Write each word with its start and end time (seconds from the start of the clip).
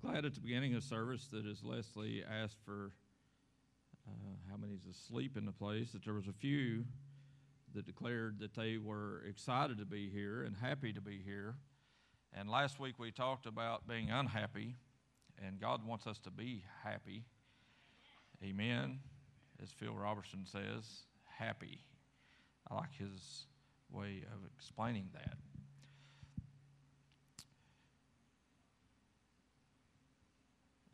glad 0.00 0.24
at 0.24 0.34
the 0.34 0.40
beginning 0.40 0.74
of 0.74 0.82
service 0.82 1.26
that 1.30 1.46
as 1.46 1.62
Leslie 1.62 2.24
asked 2.24 2.58
for 2.64 2.92
uh, 4.08 4.12
how 4.50 4.56
many's 4.56 4.86
asleep 4.90 5.36
in 5.36 5.44
the 5.44 5.52
place, 5.52 5.92
that 5.92 6.04
there 6.04 6.14
was 6.14 6.26
a 6.26 6.32
few 6.32 6.84
that 7.74 7.84
declared 7.84 8.38
that 8.40 8.54
they 8.54 8.78
were 8.78 9.22
excited 9.28 9.78
to 9.78 9.84
be 9.84 10.08
here 10.08 10.42
and 10.42 10.56
happy 10.56 10.92
to 10.92 11.00
be 11.00 11.20
here. 11.22 11.56
And 12.32 12.48
last 12.48 12.80
week 12.80 12.98
we 12.98 13.10
talked 13.10 13.44
about 13.44 13.86
being 13.86 14.10
unhappy, 14.10 14.76
and 15.44 15.60
God 15.60 15.86
wants 15.86 16.06
us 16.06 16.18
to 16.20 16.30
be 16.30 16.64
happy. 16.82 17.24
Amen. 18.42 19.00
As 19.62 19.70
Phil 19.70 19.94
Robertson 19.94 20.46
says, 20.46 21.02
happy. 21.26 21.80
I 22.70 22.74
like 22.76 22.94
his 22.98 23.44
way 23.92 24.22
of 24.32 24.38
explaining 24.56 25.10
that. 25.12 25.36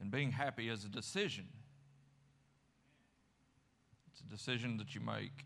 And 0.07 0.13
being 0.13 0.31
happy 0.31 0.69
is 0.69 0.85
a 0.85 0.89
decision. 0.89 1.49
It's 4.13 4.21
a 4.21 4.31
decision 4.31 4.77
that 4.77 4.95
you 4.95 5.01
make. 5.01 5.45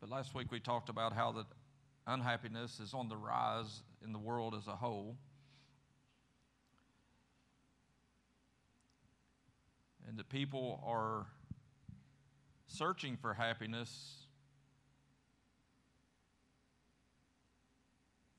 But 0.00 0.08
last 0.08 0.34
week 0.34 0.50
we 0.50 0.58
talked 0.58 0.88
about 0.88 1.12
how 1.12 1.32
that 1.32 1.44
unhappiness 2.06 2.80
is 2.80 2.94
on 2.94 3.10
the 3.10 3.18
rise 3.18 3.82
in 4.02 4.14
the 4.14 4.18
world 4.18 4.54
as 4.54 4.66
a 4.66 4.76
whole. 4.76 5.18
And 10.08 10.18
that 10.18 10.30
people 10.30 10.82
are 10.86 11.26
searching 12.74 13.16
for 13.16 13.34
happiness 13.34 14.26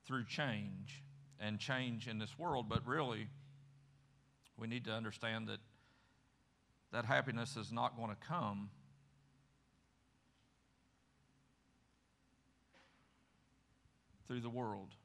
through 0.05 0.25
change 0.25 1.03
and 1.39 1.59
change 1.59 2.07
in 2.07 2.19
this 2.19 2.37
world, 2.37 2.67
but 2.69 2.85
really, 2.85 3.27
we 4.57 4.67
need 4.67 4.85
to 4.85 4.91
understand 4.91 5.47
that 5.47 5.59
that 6.91 7.05
happiness 7.05 7.57
is 7.57 7.71
not 7.71 7.97
going 7.97 8.09
to 8.09 8.15
come 8.15 8.69
through 14.27 14.41
the 14.41 14.49
world. 14.49 14.95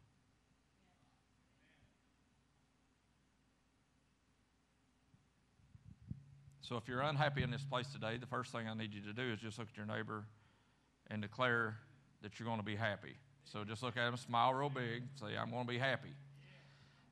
So 6.71 6.77
if 6.77 6.87
you're 6.87 7.01
unhappy 7.01 7.43
in 7.43 7.51
this 7.51 7.65
place 7.65 7.89
today, 7.89 8.17
the 8.17 8.29
first 8.29 8.53
thing 8.53 8.69
I 8.69 8.75
need 8.75 8.95
you 8.95 9.01
to 9.01 9.13
do 9.13 9.33
is 9.33 9.41
just 9.41 9.59
look 9.59 9.67
at 9.73 9.77
your 9.77 9.87
neighbor 9.87 10.23
and 11.11 11.21
declare 11.21 11.79
that 12.23 12.39
you're 12.39 12.47
going 12.47 12.61
to 12.61 12.65
be 12.65 12.77
happy. 12.77 13.17
So 13.43 13.65
just 13.65 13.83
look 13.83 13.97
at 13.97 14.07
him, 14.07 14.17
smile 14.17 14.55
real 14.55 14.71
big, 14.71 15.03
say, 15.19 15.37
I'm 15.37 15.51
going 15.51 15.67
to 15.67 15.69
be 15.69 15.79
happy. 15.79 16.15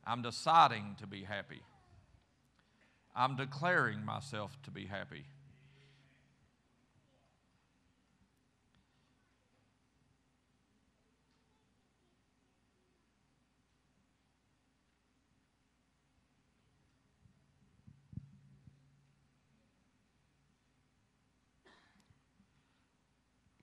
I'm 0.06 0.22
deciding 0.22 0.94
to 1.00 1.08
be 1.08 1.24
happy. 1.24 1.60
I'm 3.16 3.34
declaring 3.34 4.04
myself 4.04 4.56
to 4.62 4.70
be 4.70 4.86
happy. 4.86 5.24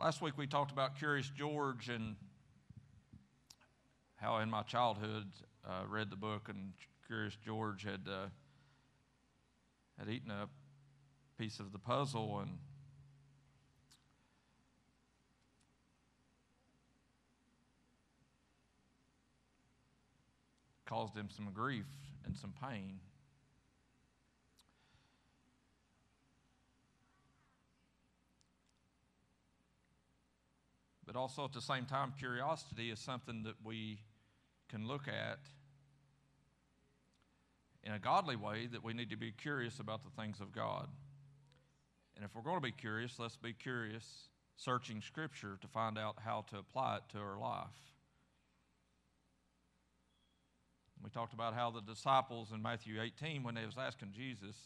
Last 0.06 0.22
week 0.22 0.38
we 0.38 0.46
talked 0.46 0.72
about 0.72 1.00
Curious 1.00 1.32
George 1.36 1.90
and 1.90 2.16
how 4.18 4.38
in 4.38 4.52
my 4.52 4.62
childhood 4.62 5.26
I 5.68 5.82
uh, 5.82 5.86
read 5.88 6.12
the 6.12 6.16
book 6.16 6.48
and 6.48 6.74
Curious 7.08 7.36
George 7.44 7.86
had 7.86 8.02
uh, 8.08 8.28
had 9.98 10.08
eaten 10.08 10.30
a 10.30 10.48
piece 11.40 11.60
of 11.60 11.72
the 11.72 11.80
puzzle 11.80 12.38
and 12.42 12.52
caused 20.86 21.16
him 21.16 21.30
some 21.36 21.50
grief 21.52 21.88
and 22.26 22.38
some 22.38 22.54
pain. 22.62 23.00
But 31.16 31.22
also 31.22 31.46
at 31.46 31.54
the 31.54 31.62
same 31.62 31.86
time, 31.86 32.14
curiosity 32.20 32.92
is 32.92 33.00
something 33.00 33.44
that 33.44 33.56
we 33.64 34.00
can 34.68 34.86
look 34.86 35.08
at 35.08 35.40
in 37.86 37.94
a 37.94 38.00
godly 38.00 38.36
way 38.36 38.68
that 38.68 38.84
we 38.84 38.94
need 38.94 39.12
to 39.12 39.16
be 39.16 39.32
curious 39.32 39.80
about 39.80 40.04
the 40.04 40.10
things 40.22 40.42
of 40.42 40.52
God. 40.52 40.90
And 42.18 42.26
if 42.26 42.36
we're 42.36 42.42
going 42.42 42.58
to 42.58 42.62
be 42.62 42.74
curious, 42.74 43.18
let's 43.18 43.38
be 43.38 43.54
curious, 43.54 44.28
searching 44.58 45.02
Scripture 45.02 45.58
to 45.62 45.70
find 45.70 45.98
out 45.98 46.18
how 46.20 46.44
to 46.50 46.58
apply 46.58 46.98
it 46.98 47.04
to 47.14 47.20
our 47.20 47.40
life. 47.40 47.94
We 51.02 51.10
talked 51.12 51.34
about 51.34 51.54
how 51.54 51.72
the 51.72 51.80
disciples 51.80 52.52
in 52.54 52.62
Matthew 52.62 53.02
18, 53.02 53.42
when 53.42 53.56
they 53.56 53.66
was 53.66 53.78
asking 53.80 54.12
Jesus, 54.12 54.58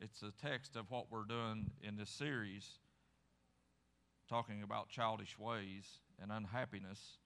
it's 0.00 0.22
a 0.22 0.30
text 0.40 0.76
of 0.76 0.88
what 0.92 1.10
we're 1.10 1.24
doing 1.24 1.72
in 1.82 1.96
this 1.96 2.10
series 2.10 2.78
talking 4.28 4.62
about 4.62 4.88
childish 4.88 5.38
ways 5.38 5.84
and 6.20 6.32
unhappiness. 6.32 7.18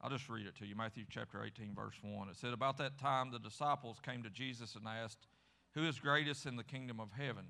I'll 0.00 0.10
just 0.10 0.28
read 0.28 0.46
it 0.46 0.54
to 0.56 0.66
you 0.66 0.76
Matthew 0.76 1.04
chapter 1.10 1.42
18, 1.44 1.74
verse 1.74 1.96
1. 2.02 2.28
It 2.28 2.36
said, 2.36 2.52
About 2.52 2.78
that 2.78 2.98
time 2.98 3.32
the 3.32 3.38
disciples 3.40 3.98
came 4.00 4.22
to 4.22 4.30
Jesus 4.30 4.76
and 4.76 4.86
asked, 4.86 5.26
Who 5.74 5.86
is 5.88 5.98
greatest 5.98 6.46
in 6.46 6.56
the 6.56 6.62
kingdom 6.62 7.00
of 7.00 7.08
heaven? 7.12 7.46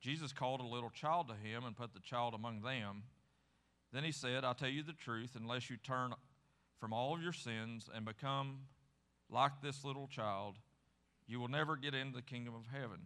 Jesus 0.00 0.32
called 0.32 0.60
a 0.60 0.66
little 0.66 0.90
child 0.90 1.28
to 1.28 1.34
him 1.34 1.64
and 1.64 1.76
put 1.76 1.92
the 1.92 2.00
child 2.00 2.34
among 2.34 2.62
them. 2.62 3.02
Then 3.92 4.04
he 4.04 4.12
said, 4.12 4.44
I 4.44 4.52
tell 4.52 4.68
you 4.68 4.84
the 4.84 4.92
truth, 4.92 5.36
unless 5.36 5.68
you 5.68 5.76
turn 5.76 6.12
from 6.78 6.92
all 6.92 7.14
of 7.14 7.22
your 7.22 7.32
sins 7.32 7.90
and 7.92 8.04
become 8.04 8.60
like 9.28 9.60
this 9.60 9.84
little 9.84 10.06
child, 10.06 10.56
you 11.30 11.38
will 11.38 11.48
never 11.48 11.76
get 11.76 11.94
into 11.94 12.16
the 12.16 12.22
kingdom 12.22 12.54
of 12.54 12.62
heaven. 12.72 12.98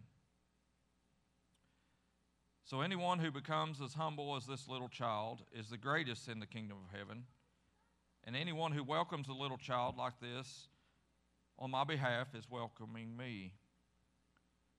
So, 2.63 2.81
anyone 2.81 3.19
who 3.19 3.29
becomes 3.29 3.79
as 3.79 3.93
humble 3.93 4.35
as 4.35 4.47
this 4.47 4.67
little 4.67 4.89
child 4.89 5.43
is 5.53 5.69
the 5.69 5.77
greatest 5.77 6.27
in 6.27 6.39
the 6.39 6.47
kingdom 6.47 6.77
of 6.83 6.97
heaven. 6.97 7.25
And 8.23 8.35
anyone 8.35 8.71
who 8.71 8.83
welcomes 8.83 9.27
a 9.27 9.33
little 9.33 9.59
child 9.59 9.97
like 9.97 10.19
this 10.19 10.67
on 11.59 11.69
my 11.69 11.83
behalf 11.83 12.33
is 12.33 12.49
welcoming 12.49 13.15
me. 13.15 13.53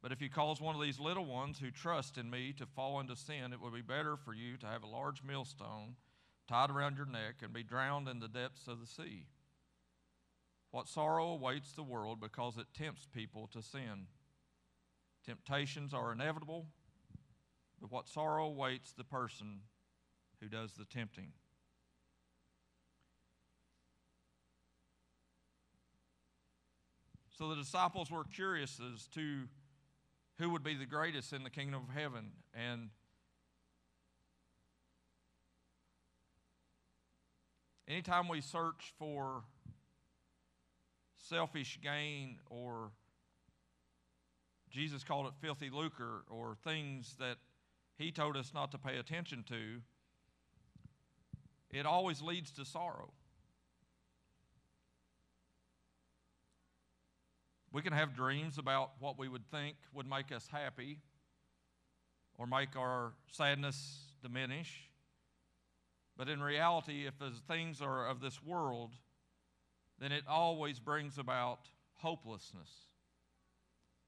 But 0.02 0.10
if 0.10 0.20
you 0.20 0.28
cause 0.28 0.60
one 0.60 0.74
of 0.74 0.82
these 0.82 0.98
little 0.98 1.24
ones 1.24 1.60
who 1.60 1.70
trust 1.70 2.18
in 2.18 2.28
me 2.28 2.52
to 2.58 2.66
fall 2.66 2.98
into 2.98 3.14
sin, 3.14 3.52
it 3.52 3.60
would 3.60 3.72
be 3.72 3.80
better 3.80 4.16
for 4.16 4.34
you 4.34 4.56
to 4.56 4.66
have 4.66 4.82
a 4.82 4.88
large 4.88 5.22
millstone 5.22 5.94
tied 6.48 6.70
around 6.70 6.96
your 6.96 7.06
neck 7.06 7.36
and 7.42 7.52
be 7.52 7.62
drowned 7.62 8.08
in 8.08 8.18
the 8.18 8.28
depths 8.28 8.66
of 8.66 8.80
the 8.80 8.86
sea. 8.86 9.26
What 10.76 10.88
sorrow 10.88 11.28
awaits 11.28 11.72
the 11.72 11.82
world 11.82 12.20
because 12.20 12.58
it 12.58 12.66
tempts 12.76 13.08
people 13.10 13.48
to 13.54 13.62
sin. 13.62 14.08
Temptations 15.24 15.94
are 15.94 16.12
inevitable, 16.12 16.66
but 17.80 17.90
what 17.90 18.06
sorrow 18.06 18.44
awaits 18.48 18.92
the 18.92 19.02
person 19.02 19.60
who 20.38 20.50
does 20.50 20.74
the 20.74 20.84
tempting. 20.84 21.32
So 27.38 27.48
the 27.48 27.56
disciples 27.56 28.10
were 28.10 28.24
curious 28.24 28.78
as 28.78 29.06
to 29.14 29.44
who 30.38 30.50
would 30.50 30.62
be 30.62 30.74
the 30.74 30.84
greatest 30.84 31.32
in 31.32 31.42
the 31.42 31.48
kingdom 31.48 31.84
of 31.88 31.94
heaven. 31.94 32.32
And 32.52 32.90
anytime 37.88 38.28
we 38.28 38.42
search 38.42 38.92
for 38.98 39.44
selfish 41.28 41.78
gain 41.82 42.38
or 42.50 42.90
Jesus 44.70 45.04
called 45.04 45.26
it 45.26 45.32
filthy 45.40 45.70
lucre 45.70 46.22
or 46.28 46.56
things 46.64 47.16
that 47.18 47.36
he 47.96 48.12
told 48.12 48.36
us 48.36 48.52
not 48.54 48.72
to 48.72 48.78
pay 48.78 48.98
attention 48.98 49.44
to, 49.48 49.80
it 51.70 51.86
always 51.86 52.20
leads 52.20 52.50
to 52.52 52.64
sorrow. 52.64 53.10
We 57.72 57.82
can 57.82 57.92
have 57.92 58.14
dreams 58.14 58.58
about 58.58 58.92
what 59.00 59.18
we 59.18 59.28
would 59.28 59.46
think 59.50 59.76
would 59.92 60.08
make 60.08 60.32
us 60.32 60.48
happy 60.50 60.98
or 62.38 62.46
make 62.46 62.76
our 62.76 63.12
sadness 63.32 64.12
diminish. 64.22 64.90
But 66.16 66.28
in 66.28 66.42
reality, 66.42 67.06
if 67.06 67.18
the 67.18 67.32
things 67.48 67.82
are 67.82 68.08
of 68.08 68.20
this 68.20 68.42
world, 68.42 68.92
then 69.98 70.12
it 70.12 70.24
always 70.28 70.78
brings 70.78 71.18
about 71.18 71.60
hopelessness. 71.94 72.70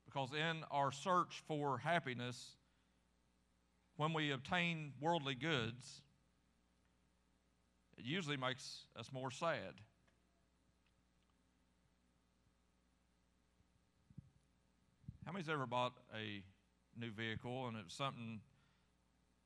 Because 0.04 0.30
in 0.32 0.62
our 0.70 0.92
search 0.92 1.42
for 1.46 1.78
happiness, 1.78 2.56
when 3.96 4.12
we 4.12 4.30
obtain 4.30 4.92
worldly 5.00 5.34
goods, 5.34 6.02
it 7.96 8.04
usually 8.04 8.36
makes 8.36 8.86
us 8.98 9.10
more 9.12 9.30
sad. 9.30 9.74
How 15.26 15.32
many's 15.32 15.48
ever 15.50 15.66
bought 15.66 15.92
a 16.14 16.42
new 16.98 17.10
vehicle 17.10 17.68
and 17.68 17.76
it's 17.76 17.94
something, 17.94 18.40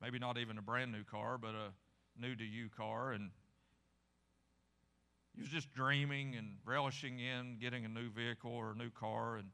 maybe 0.00 0.18
not 0.18 0.38
even 0.38 0.58
a 0.58 0.62
brand 0.62 0.92
new 0.92 1.02
car, 1.02 1.38
but 1.38 1.54
a 1.54 1.72
new 2.20 2.36
to 2.36 2.44
you 2.44 2.68
car, 2.76 3.12
and 3.12 3.30
you 5.34 5.42
was 5.42 5.50
just 5.50 5.72
dreaming 5.72 6.34
and 6.36 6.56
relishing 6.64 7.18
in 7.18 7.58
getting 7.60 7.84
a 7.84 7.88
new 7.88 8.10
vehicle 8.10 8.52
or 8.52 8.72
a 8.72 8.74
new 8.74 8.90
car, 8.90 9.36
and 9.36 9.48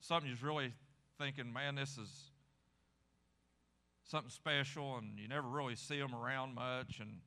something 0.00 0.28
you 0.28 0.34
was 0.34 0.42
really 0.42 0.72
thinking, 1.18 1.52
man, 1.52 1.74
this 1.74 1.98
is 1.98 2.30
something 4.04 4.30
special, 4.30 4.96
and 4.98 5.18
you 5.18 5.28
never 5.28 5.48
really 5.48 5.76
see 5.76 5.98
them 5.98 6.14
around 6.14 6.54
much, 6.54 7.00
and 7.00 7.18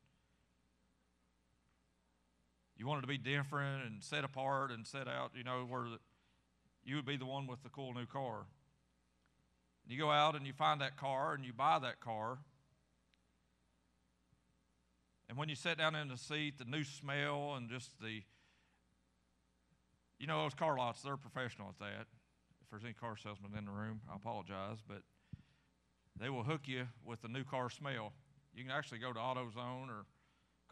you 2.76 2.86
wanted 2.86 3.02
to 3.02 3.06
be 3.06 3.18
different 3.18 3.84
and 3.84 4.02
set 4.02 4.24
apart 4.24 4.70
and 4.70 4.86
set 4.86 5.08
out, 5.08 5.32
you 5.34 5.44
know, 5.44 5.64
where 5.68 5.86
you 6.84 6.96
would 6.96 7.06
be 7.06 7.16
the 7.16 7.26
one 7.26 7.46
with 7.46 7.62
the 7.62 7.70
cool 7.70 7.94
new 7.94 8.06
car. 8.06 8.46
And 9.84 9.92
you 9.92 9.98
go 9.98 10.10
out 10.10 10.34
and 10.34 10.46
you 10.46 10.52
find 10.52 10.80
that 10.80 10.96
car 10.96 11.34
and 11.34 11.44
you 11.44 11.52
buy 11.52 11.78
that 11.78 12.00
car. 12.00 12.38
And 15.28 15.36
when 15.36 15.48
you 15.48 15.56
sit 15.56 15.78
down 15.78 15.94
in 15.96 16.08
the 16.08 16.16
seat, 16.16 16.58
the 16.58 16.64
new 16.64 16.84
smell 16.84 17.54
and 17.56 17.68
just 17.68 17.90
the, 18.00 18.22
you 20.18 20.26
know, 20.26 20.42
those 20.42 20.54
car 20.54 20.76
lots, 20.76 21.02
they're 21.02 21.16
professional 21.16 21.68
at 21.68 21.78
that. 21.80 22.06
If 22.62 22.70
there's 22.70 22.84
any 22.84 22.94
car 22.94 23.16
salesman 23.16 23.52
in 23.56 23.64
the 23.64 23.72
room, 23.72 24.00
I 24.10 24.16
apologize, 24.16 24.78
but 24.86 25.02
they 26.18 26.30
will 26.30 26.44
hook 26.44 26.62
you 26.66 26.86
with 27.04 27.22
the 27.22 27.28
new 27.28 27.44
car 27.44 27.70
smell. 27.70 28.12
You 28.54 28.62
can 28.62 28.72
actually 28.72 28.98
go 28.98 29.12
to 29.12 29.18
AutoZone 29.18 29.88
or 29.88 30.06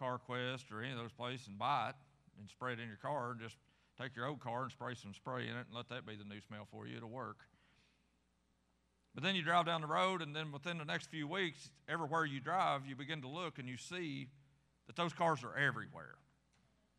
CarQuest 0.00 0.72
or 0.72 0.82
any 0.82 0.92
of 0.92 0.98
those 0.98 1.12
places 1.12 1.48
and 1.48 1.58
buy 1.58 1.90
it 1.90 1.96
and 2.38 2.48
spray 2.48 2.72
it 2.72 2.80
in 2.80 2.88
your 2.88 2.96
car 2.96 3.32
and 3.32 3.40
just 3.40 3.56
take 4.00 4.16
your 4.16 4.26
old 4.26 4.40
car 4.40 4.62
and 4.62 4.72
spray 4.72 4.94
some 4.94 5.14
spray 5.14 5.42
in 5.48 5.56
it 5.56 5.66
and 5.66 5.74
let 5.74 5.88
that 5.88 6.06
be 6.06 6.16
the 6.16 6.24
new 6.24 6.40
smell 6.40 6.66
for 6.70 6.86
you. 6.86 6.96
It'll 6.96 7.08
work. 7.08 7.38
But 9.14 9.22
then 9.22 9.36
you 9.36 9.42
drive 9.42 9.66
down 9.66 9.80
the 9.80 9.86
road, 9.86 10.22
and 10.22 10.34
then 10.34 10.50
within 10.50 10.78
the 10.78 10.84
next 10.84 11.08
few 11.08 11.28
weeks, 11.28 11.70
everywhere 11.88 12.24
you 12.24 12.40
drive, 12.40 12.84
you 12.84 12.96
begin 12.96 13.20
to 13.22 13.28
look 13.28 13.60
and 13.60 13.68
you 13.68 13.76
see 13.76 14.28
that 14.86 14.96
those 14.96 15.12
cars 15.12 15.44
are 15.44 15.56
everywhere. 15.56 16.16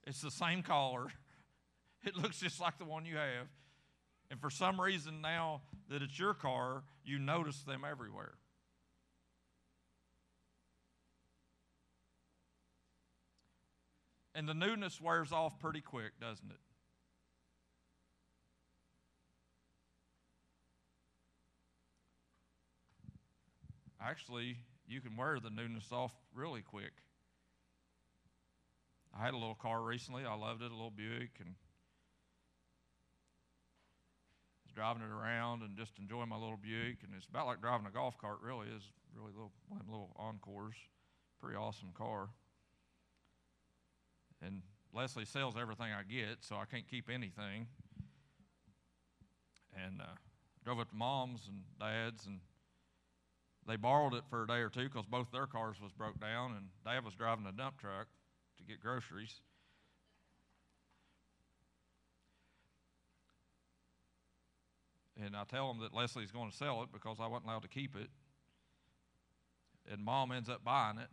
It's 0.05 0.21
the 0.21 0.31
same 0.31 0.63
color, 0.63 1.07
it 2.03 2.15
looks 2.15 2.39
just 2.39 2.59
like 2.59 2.77
the 2.77 2.85
one 2.85 3.05
you 3.05 3.17
have. 3.17 3.47
And 4.31 4.39
for 4.39 4.49
some 4.49 4.81
reason, 4.81 5.21
now 5.21 5.61
that 5.89 6.01
it's 6.01 6.17
your 6.17 6.33
car, 6.33 6.83
you 7.03 7.19
notice 7.19 7.61
them 7.61 7.83
everywhere. 7.89 8.33
And 14.33 14.49
the 14.49 14.53
newness 14.53 14.99
wears 14.99 15.31
off 15.31 15.59
pretty 15.59 15.79
quick, 15.79 16.19
doesn't 16.19 16.51
it? 16.51 16.57
Actually, 24.01 24.57
you 24.87 24.99
can 25.01 25.15
wear 25.15 25.39
the 25.39 25.49
newness 25.49 25.91
off 25.91 26.11
really 26.33 26.61
quick. 26.61 26.91
I 29.17 29.23
had 29.23 29.33
a 29.33 29.37
little 29.37 29.55
car 29.55 29.81
recently. 29.81 30.25
I 30.25 30.35
loved 30.35 30.61
it, 30.61 30.71
a 30.71 30.75
little 30.75 30.91
Buick, 30.91 31.31
and 31.39 31.55
was 34.65 34.73
driving 34.73 35.03
it 35.03 35.11
around 35.11 35.61
and 35.61 35.77
just 35.77 35.93
enjoying 35.99 36.27
my 36.27 36.35
little 36.35 36.59
Buick. 36.61 36.97
And 37.03 37.13
it's 37.15 37.27
about 37.27 37.47
like 37.47 37.61
driving 37.61 37.87
a 37.87 37.91
golf 37.91 38.17
cart, 38.17 38.39
really. 38.41 38.67
is 38.67 38.83
really 39.15 39.31
little 39.31 39.53
little 39.87 40.11
encores. 40.17 40.75
Pretty 41.41 41.55
awesome 41.55 41.89
car. 41.97 42.27
And 44.41 44.61
Leslie 44.93 45.25
sells 45.25 45.55
everything 45.59 45.93
I 45.93 46.03
get, 46.03 46.39
so 46.41 46.57
I 46.57 46.65
can't 46.65 46.87
keep 46.87 47.09
anything. 47.09 47.67
And 49.81 50.01
uh, 50.01 50.15
drove 50.65 50.79
up 50.79 50.89
to 50.89 50.95
mom's 50.95 51.47
and 51.47 51.63
dad's 51.79 52.25
and 52.25 52.39
they 53.67 53.77
borrowed 53.77 54.13
it 54.13 54.23
for 54.29 54.43
a 54.43 54.47
day 54.47 54.59
or 54.59 54.69
two 54.69 54.83
because 54.83 55.05
both 55.05 55.31
their 55.31 55.47
cars 55.47 55.77
was 55.81 55.91
broke 55.91 56.19
down, 56.19 56.51
and 56.51 56.67
Dad 56.85 57.03
was 57.03 57.15
driving 57.15 57.45
a 57.47 57.51
dump 57.51 57.79
truck 57.79 58.07
get 58.67 58.79
groceries. 58.79 59.41
And 65.23 65.35
I 65.35 65.43
tell 65.45 65.67
them 65.69 65.81
that 65.81 65.93
Leslie's 65.93 66.31
going 66.31 66.51
to 66.51 66.55
sell 66.55 66.83
it 66.83 66.89
because 66.91 67.17
I 67.21 67.27
wasn't 67.27 67.45
allowed 67.45 67.61
to 67.61 67.69
keep 67.69 67.95
it. 67.95 68.09
And 69.91 70.03
mom 70.03 70.31
ends 70.31 70.49
up 70.49 70.63
buying 70.63 70.97
it. 70.97 71.07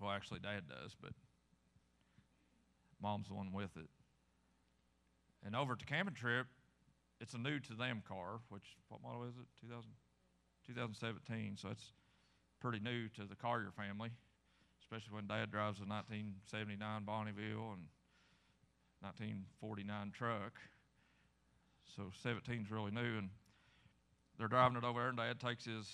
Well, 0.00 0.10
actually, 0.10 0.40
dad 0.40 0.64
does, 0.68 0.94
but 1.00 1.12
mom's 3.02 3.28
the 3.28 3.34
one 3.34 3.52
with 3.52 3.76
it. 3.76 3.88
And 5.44 5.56
over 5.56 5.76
to 5.76 5.86
camping 5.86 6.14
trip, 6.14 6.46
it's 7.20 7.34
a 7.34 7.38
new 7.38 7.58
to 7.60 7.74
them 7.74 8.02
car, 8.06 8.40
which, 8.48 8.76
what 8.88 9.02
model 9.02 9.24
is 9.24 9.34
it? 9.36 9.46
2000? 9.60 9.88
2017, 10.68 11.56
so 11.56 11.70
it's 11.70 11.92
pretty 12.60 12.78
new 12.78 13.08
to 13.08 13.24
the 13.24 13.34
Collier 13.34 13.72
family, 13.74 14.10
especially 14.88 15.14
when 15.14 15.26
Dad 15.26 15.50
drives 15.50 15.80
a 15.80 15.84
1979 15.84 16.80
Bonneville 17.04 17.76
and 17.76 17.92
1949 19.04 20.12
truck. 20.16 20.56
So 21.94 22.10
17 22.22 22.62
is 22.64 22.70
really 22.70 22.90
new, 22.90 23.18
and 23.18 23.28
they're 24.38 24.48
driving 24.48 24.78
it 24.78 24.84
over 24.84 25.00
there, 25.00 25.08
and 25.08 25.18
Dad 25.18 25.40
takes 25.40 25.66
his, 25.66 25.84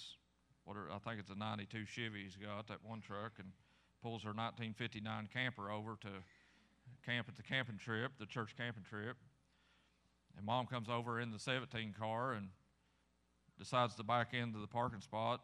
what 0.64 0.76
are, 0.76 0.86
I 0.94 0.98
think 0.98 1.18
it's 1.18 1.30
a 1.30 1.34
92 1.34 1.86
Chevy 1.86 2.22
he's 2.22 2.36
got, 2.36 2.68
that 2.68 2.84
one 2.84 3.00
truck, 3.00 3.32
and 3.38 3.48
pulls 4.00 4.22
her 4.22 4.30
1959 4.30 5.28
camper 5.32 5.72
over 5.72 5.96
to 6.02 6.08
camp 7.04 7.26
at 7.28 7.34
the 7.34 7.42
camping 7.42 7.78
trip, 7.78 8.12
the 8.20 8.26
church 8.26 8.54
camping 8.56 8.84
trip. 8.84 9.16
And 10.36 10.46
mom 10.46 10.66
comes 10.66 10.88
over 10.88 11.20
in 11.20 11.32
the 11.32 11.38
17 11.38 11.94
car 11.98 12.34
and 12.34 12.48
decides 13.58 13.96
to 13.96 14.04
back 14.04 14.34
into 14.34 14.58
the 14.60 14.66
parking 14.66 15.00
spot. 15.00 15.40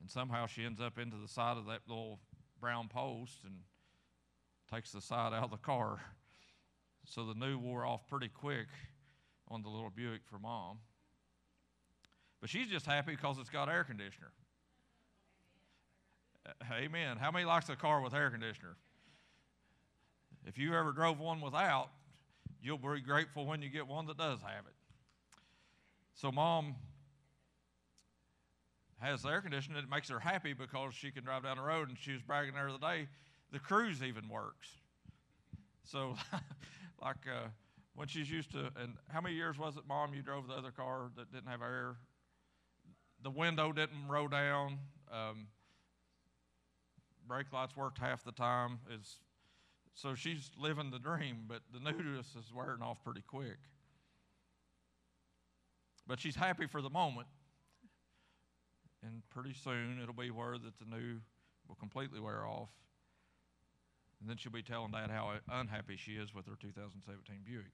And 0.00 0.10
somehow 0.10 0.46
she 0.46 0.64
ends 0.64 0.80
up 0.80 0.98
into 0.98 1.16
the 1.16 1.28
side 1.28 1.56
of 1.56 1.66
that 1.66 1.80
little 1.88 2.20
brown 2.60 2.88
post 2.88 3.44
and 3.44 3.54
takes 4.72 4.92
the 4.92 5.00
side 5.00 5.32
out 5.32 5.44
of 5.44 5.50
the 5.50 5.56
car. 5.56 6.00
So 7.04 7.24
the 7.24 7.34
new 7.34 7.58
wore 7.58 7.86
off 7.86 8.06
pretty 8.08 8.28
quick 8.28 8.66
on 9.48 9.62
the 9.62 9.68
little 9.68 9.90
Buick 9.90 10.22
for 10.24 10.38
mom. 10.38 10.78
But 12.40 12.50
she's 12.50 12.68
just 12.68 12.86
happy 12.86 13.12
because 13.12 13.38
it's 13.38 13.50
got 13.50 13.68
air 13.68 13.84
conditioner. 13.84 14.32
Amen. 16.72 17.16
How 17.16 17.30
many 17.30 17.44
likes 17.44 17.68
a 17.68 17.76
car 17.76 18.00
with 18.00 18.14
air 18.14 18.30
conditioner? 18.30 18.76
If 20.46 20.58
you 20.58 20.74
ever 20.74 20.92
drove 20.92 21.18
one 21.18 21.40
without, 21.40 21.88
you'll 22.62 22.78
be 22.78 23.00
grateful 23.00 23.46
when 23.46 23.62
you 23.62 23.68
get 23.68 23.86
one 23.86 24.06
that 24.06 24.16
does 24.16 24.40
have 24.42 24.66
it. 24.66 24.74
So, 26.14 26.30
mom 26.30 26.76
has 29.00 29.22
the 29.22 29.28
air 29.28 29.40
conditioning. 29.40 29.78
It 29.78 29.90
makes 29.90 30.08
her 30.08 30.20
happy 30.20 30.52
because 30.52 30.94
she 30.94 31.10
can 31.10 31.24
drive 31.24 31.42
down 31.42 31.56
the 31.56 31.62
road. 31.62 31.88
And 31.88 31.98
she 31.98 32.12
was 32.12 32.22
bragging 32.22 32.54
there 32.54 32.70
the 32.70 32.78
day, 32.78 33.08
the 33.52 33.58
cruise 33.58 34.02
even 34.02 34.28
works. 34.28 34.68
So, 35.84 36.16
like 37.02 37.16
uh, 37.26 37.48
when 37.94 38.08
she's 38.08 38.30
used 38.30 38.52
to, 38.52 38.70
and 38.80 38.94
how 39.08 39.20
many 39.20 39.34
years 39.34 39.58
was 39.58 39.76
it, 39.76 39.82
mom, 39.88 40.14
you 40.14 40.22
drove 40.22 40.48
the 40.48 40.54
other 40.54 40.70
car 40.70 41.10
that 41.16 41.32
didn't 41.32 41.48
have 41.48 41.62
air? 41.62 41.96
The 43.22 43.30
window 43.30 43.72
didn't 43.72 44.08
roll 44.08 44.28
down. 44.28 44.78
Um, 45.12 45.46
brake 47.26 47.52
lights 47.52 47.76
worked 47.76 47.98
half 47.98 48.24
the 48.24 48.32
time. 48.32 48.78
Is 48.92 49.16
so 49.94 50.14
she's 50.14 50.50
living 50.58 50.90
the 50.90 50.98
dream, 50.98 51.44
but 51.48 51.62
the 51.72 51.80
newness 51.80 52.34
is 52.38 52.52
wearing 52.54 52.82
off 52.82 53.02
pretty 53.02 53.22
quick. 53.26 53.58
But 56.06 56.20
she's 56.20 56.36
happy 56.36 56.66
for 56.66 56.82
the 56.82 56.90
moment. 56.90 57.26
And 59.02 59.22
pretty 59.30 59.54
soon 59.54 60.00
it'll 60.02 60.14
be 60.14 60.30
where 60.30 60.58
that 60.58 60.78
the 60.78 60.84
new 60.84 61.20
will 61.68 61.76
completely 61.76 62.20
wear 62.20 62.46
off. 62.46 62.70
And 64.20 64.28
then 64.28 64.36
she'll 64.36 64.52
be 64.52 64.62
telling 64.62 64.92
Dad 64.92 65.10
how 65.10 65.32
unhappy 65.50 65.96
she 65.96 66.12
is 66.12 66.34
with 66.34 66.46
her 66.46 66.56
2017 66.60 67.42
Buick. 67.44 67.66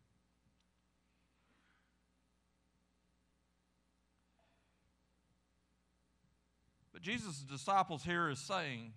But 6.92 7.02
Jesus' 7.02 7.38
disciples 7.38 8.02
here 8.02 8.28
is 8.28 8.38
saying, 8.38 8.92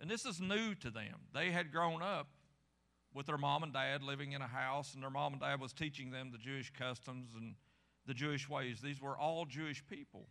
and 0.00 0.10
this 0.10 0.24
is 0.24 0.40
new 0.40 0.74
to 0.76 0.90
them. 0.90 1.26
They 1.32 1.50
had 1.50 1.72
grown 1.72 2.02
up 2.02 2.28
with 3.14 3.26
their 3.26 3.38
mom 3.38 3.62
and 3.62 3.72
dad 3.72 4.02
living 4.02 4.32
in 4.32 4.42
a 4.42 4.46
house, 4.46 4.94
and 4.94 5.02
their 5.02 5.10
mom 5.10 5.32
and 5.32 5.40
dad 5.40 5.60
was 5.60 5.72
teaching 5.72 6.10
them 6.10 6.30
the 6.30 6.38
Jewish 6.38 6.72
customs 6.72 7.30
and 7.34 7.54
the 8.06 8.14
Jewish 8.14 8.48
ways. 8.48 8.80
These 8.80 9.00
were 9.00 9.16
all 9.18 9.44
Jewish 9.44 9.82
people. 9.88 10.28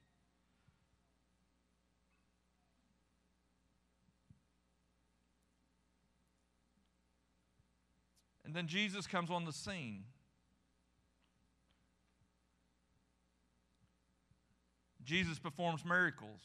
And 8.48 8.56
then 8.56 8.68
Jesus 8.68 9.06
comes 9.06 9.30
on 9.30 9.44
the 9.44 9.52
scene. 9.52 10.06
Jesus 15.04 15.38
performs 15.38 15.84
miracles. 15.84 16.40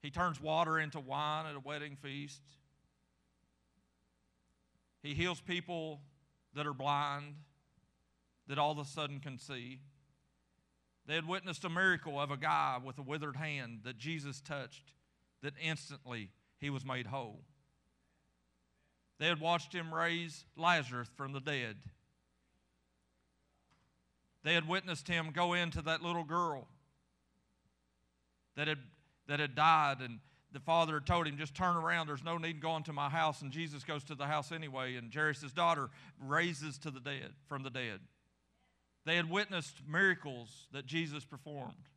He 0.00 0.10
turns 0.10 0.40
water 0.40 0.78
into 0.78 0.98
wine 0.98 1.44
at 1.44 1.56
a 1.56 1.60
wedding 1.60 1.94
feast. 1.94 2.40
He 5.02 5.12
heals 5.12 5.42
people 5.42 6.00
that 6.54 6.66
are 6.66 6.72
blind 6.72 7.34
that 8.48 8.58
all 8.58 8.72
of 8.72 8.78
a 8.78 8.84
sudden 8.86 9.20
can 9.20 9.38
see. 9.38 9.80
They 11.06 11.16
had 11.16 11.28
witnessed 11.28 11.66
a 11.66 11.68
miracle 11.68 12.18
of 12.18 12.30
a 12.30 12.38
guy 12.38 12.78
with 12.82 12.98
a 12.98 13.02
withered 13.02 13.36
hand 13.36 13.80
that 13.84 13.98
Jesus 13.98 14.40
touched, 14.40 14.94
that 15.42 15.52
instantly 15.62 16.30
he 16.58 16.70
was 16.70 16.82
made 16.82 17.08
whole. 17.08 17.42
They 19.18 19.26
had 19.26 19.40
watched 19.40 19.72
him 19.72 19.94
raise 19.94 20.44
Lazarus 20.56 21.08
from 21.16 21.32
the 21.32 21.40
dead. 21.40 21.76
They 24.42 24.54
had 24.54 24.68
witnessed 24.68 25.08
him 25.08 25.30
go 25.32 25.54
into 25.54 25.82
that 25.82 26.02
little 26.02 26.24
girl 26.24 26.68
that 28.56 28.68
had, 28.68 28.78
that 29.26 29.40
had 29.40 29.54
died, 29.54 30.00
and 30.00 30.20
the 30.52 30.60
father 30.60 30.94
had 30.94 31.06
told 31.06 31.26
him, 31.26 31.36
Just 31.36 31.54
turn 31.54 31.76
around, 31.76 32.06
there's 32.06 32.24
no 32.24 32.38
need 32.38 32.60
going 32.60 32.82
to 32.84 32.92
my 32.92 33.08
house. 33.08 33.42
And 33.42 33.50
Jesus 33.50 33.84
goes 33.84 34.04
to 34.04 34.14
the 34.14 34.26
house 34.26 34.52
anyway, 34.52 34.96
and 34.96 35.12
Jairus' 35.12 35.52
daughter 35.52 35.90
raises 36.20 36.78
to 36.78 36.90
the 36.90 37.00
dead 37.00 37.32
from 37.48 37.62
the 37.62 37.70
dead. 37.70 38.00
They 39.04 39.16
had 39.16 39.30
witnessed 39.30 39.82
miracles 39.88 40.66
that 40.72 40.86
Jesus 40.86 41.24
performed. 41.24 41.88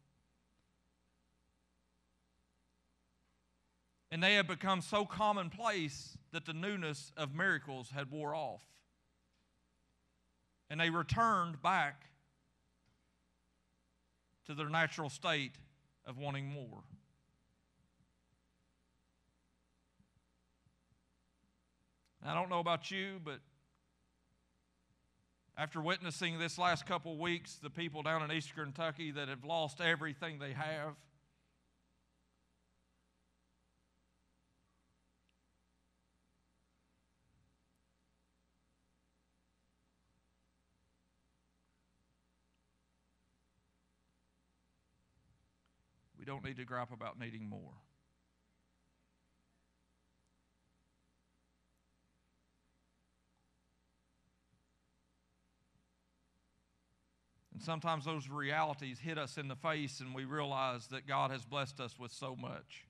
And 4.11 4.23
they 4.23 4.35
had 4.35 4.47
become 4.47 4.81
so 4.81 5.05
commonplace 5.05 6.17
that 6.31 6.45
the 6.45 6.53
newness 6.53 7.11
of 7.15 7.35
miracles 7.35 7.91
had 7.93 8.09
wore 8.11 8.33
off. 8.33 8.63
And 10.69 10.79
they 10.79 10.89
returned 10.89 11.61
back 11.61 12.05
to 14.47 14.55
their 14.55 14.69
natural 14.69 15.09
state 15.09 15.55
of 16.05 16.17
wanting 16.17 16.47
more. 16.47 16.83
I 22.25 22.33
don't 22.33 22.49
know 22.49 22.59
about 22.59 22.91
you, 22.91 23.19
but 23.23 23.39
after 25.57 25.81
witnessing 25.81 26.39
this 26.39 26.57
last 26.57 26.85
couple 26.85 27.17
weeks, 27.17 27.55
the 27.61 27.69
people 27.69 28.01
down 28.01 28.23
in 28.23 28.31
East 28.31 28.53
Kentucky 28.55 29.11
that 29.11 29.27
have 29.27 29.43
lost 29.43 29.81
everything 29.81 30.39
they 30.39 30.53
have, 30.53 30.95
don't 46.29 46.45
need 46.45 46.57
to 46.57 46.63
gripe 46.63 46.91
about 46.91 47.19
needing 47.19 47.49
more. 47.49 47.73
And 57.51 57.63
sometimes 57.63 58.05
those 58.05 58.29
realities 58.29 58.99
hit 58.99 59.17
us 59.17 59.39
in 59.39 59.47
the 59.47 59.55
face 59.55 60.01
and 60.01 60.13
we 60.13 60.23
realize 60.23 60.85
that 60.89 61.07
God 61.07 61.31
has 61.31 61.43
blessed 61.45 61.79
us 61.79 61.97
with 61.97 62.11
so 62.11 62.35
much. 62.35 62.85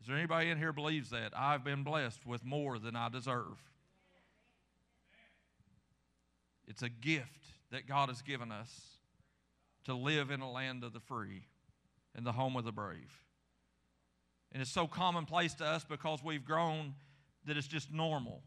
Is 0.00 0.08
there 0.08 0.16
anybody 0.16 0.50
in 0.50 0.58
here 0.58 0.72
believes 0.72 1.10
that? 1.10 1.32
I've 1.36 1.62
been 1.62 1.84
blessed 1.84 2.26
with 2.26 2.44
more 2.44 2.80
than 2.80 2.96
I 2.96 3.08
deserve. 3.08 3.62
It's 6.66 6.82
a 6.82 6.88
gift 6.88 7.46
that 7.70 7.86
God 7.86 8.08
has 8.08 8.22
given 8.22 8.50
us 8.50 8.97
to 9.88 9.94
live 9.94 10.30
in 10.30 10.42
a 10.42 10.50
land 10.50 10.84
of 10.84 10.92
the 10.92 11.00
free, 11.00 11.46
in 12.14 12.22
the 12.22 12.32
home 12.32 12.56
of 12.56 12.64
the 12.66 12.72
brave. 12.72 13.24
And 14.52 14.60
it's 14.60 14.70
so 14.70 14.86
commonplace 14.86 15.54
to 15.54 15.64
us 15.64 15.82
because 15.82 16.22
we've 16.22 16.44
grown 16.44 16.92
that 17.46 17.56
it's 17.56 17.66
just 17.66 17.90
normal. 17.90 18.42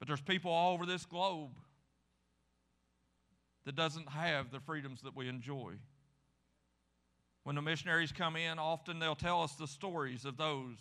But 0.00 0.08
there's 0.08 0.20
people 0.20 0.50
all 0.50 0.74
over 0.74 0.86
this 0.86 1.06
globe 1.06 1.52
that 3.64 3.76
doesn't 3.76 4.08
have 4.08 4.50
the 4.50 4.58
freedoms 4.58 5.02
that 5.02 5.14
we 5.14 5.28
enjoy. 5.28 5.74
When 7.44 7.54
the 7.54 7.62
missionaries 7.62 8.10
come 8.10 8.34
in, 8.34 8.58
often 8.58 8.98
they'll 8.98 9.14
tell 9.14 9.44
us 9.44 9.52
the 9.52 9.68
stories 9.68 10.24
of 10.24 10.36
those. 10.36 10.78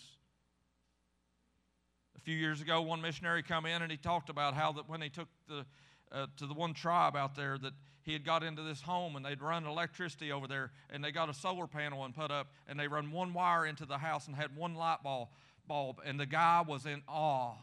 A 2.17 2.19
few 2.21 2.35
years 2.35 2.59
ago, 2.59 2.81
one 2.81 3.01
missionary 3.01 3.43
come 3.43 3.67
in 3.67 3.83
and 3.83 3.91
he 3.91 3.97
talked 3.97 4.29
about 4.29 4.55
how 4.55 4.71
that 4.71 4.89
when 4.89 5.03
he 5.03 5.09
took 5.09 5.27
the 5.47 5.67
uh, 6.11 6.27
to 6.37 6.47
the 6.47 6.53
one 6.53 6.73
tribe 6.73 7.15
out 7.15 7.35
there 7.35 7.57
that 7.57 7.73
he 8.03 8.13
had 8.13 8.25
got 8.25 8.43
into 8.43 8.63
this 8.63 8.81
home 8.81 9.15
and 9.15 9.25
they'd 9.25 9.41
run 9.41 9.65
electricity 9.65 10.31
over 10.31 10.47
there 10.47 10.71
and 10.89 11.03
they 11.03 11.11
got 11.11 11.29
a 11.29 11.33
solar 11.33 11.67
panel 11.67 12.05
and 12.05 12.15
put 12.15 12.31
up 12.31 12.47
and 12.67 12.79
they 12.79 12.87
run 12.87 13.11
one 13.11 13.33
wire 13.33 13.65
into 13.65 13.85
the 13.85 13.97
house 13.97 14.27
and 14.27 14.35
had 14.35 14.55
one 14.55 14.75
light 14.75 15.03
bulb 15.03 15.29
bulb 15.67 16.01
and 16.03 16.19
the 16.19 16.25
guy 16.25 16.63
was 16.67 16.85
in 16.85 17.01
awe 17.07 17.53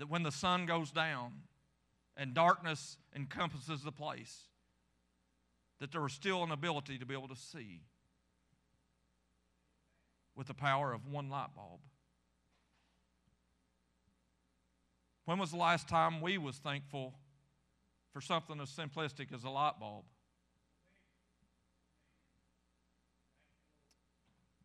that 0.00 0.08
when 0.08 0.22
the 0.22 0.32
sun 0.32 0.64
goes 0.64 0.90
down 0.90 1.32
and 2.16 2.32
darkness 2.32 2.96
encompasses 3.14 3.82
the 3.82 3.92
place, 3.92 4.44
that 5.78 5.92
there 5.92 6.00
was 6.00 6.12
still 6.12 6.42
an 6.42 6.50
ability 6.50 6.98
to 6.98 7.06
be 7.06 7.14
able 7.14 7.28
to 7.28 7.36
see 7.36 7.82
with 10.34 10.46
the 10.46 10.54
power 10.54 10.92
of 10.92 11.06
one 11.06 11.28
light 11.28 11.54
bulb. 11.54 11.80
When 15.24 15.38
was 15.38 15.50
the 15.50 15.56
last 15.56 15.88
time 15.88 16.20
we 16.20 16.38
was 16.38 16.56
thankful 16.56 17.14
for 18.12 18.20
something 18.20 18.60
as 18.60 18.70
simplistic 18.70 19.32
as 19.32 19.44
a 19.44 19.50
light 19.50 19.78
bulb? 19.78 20.04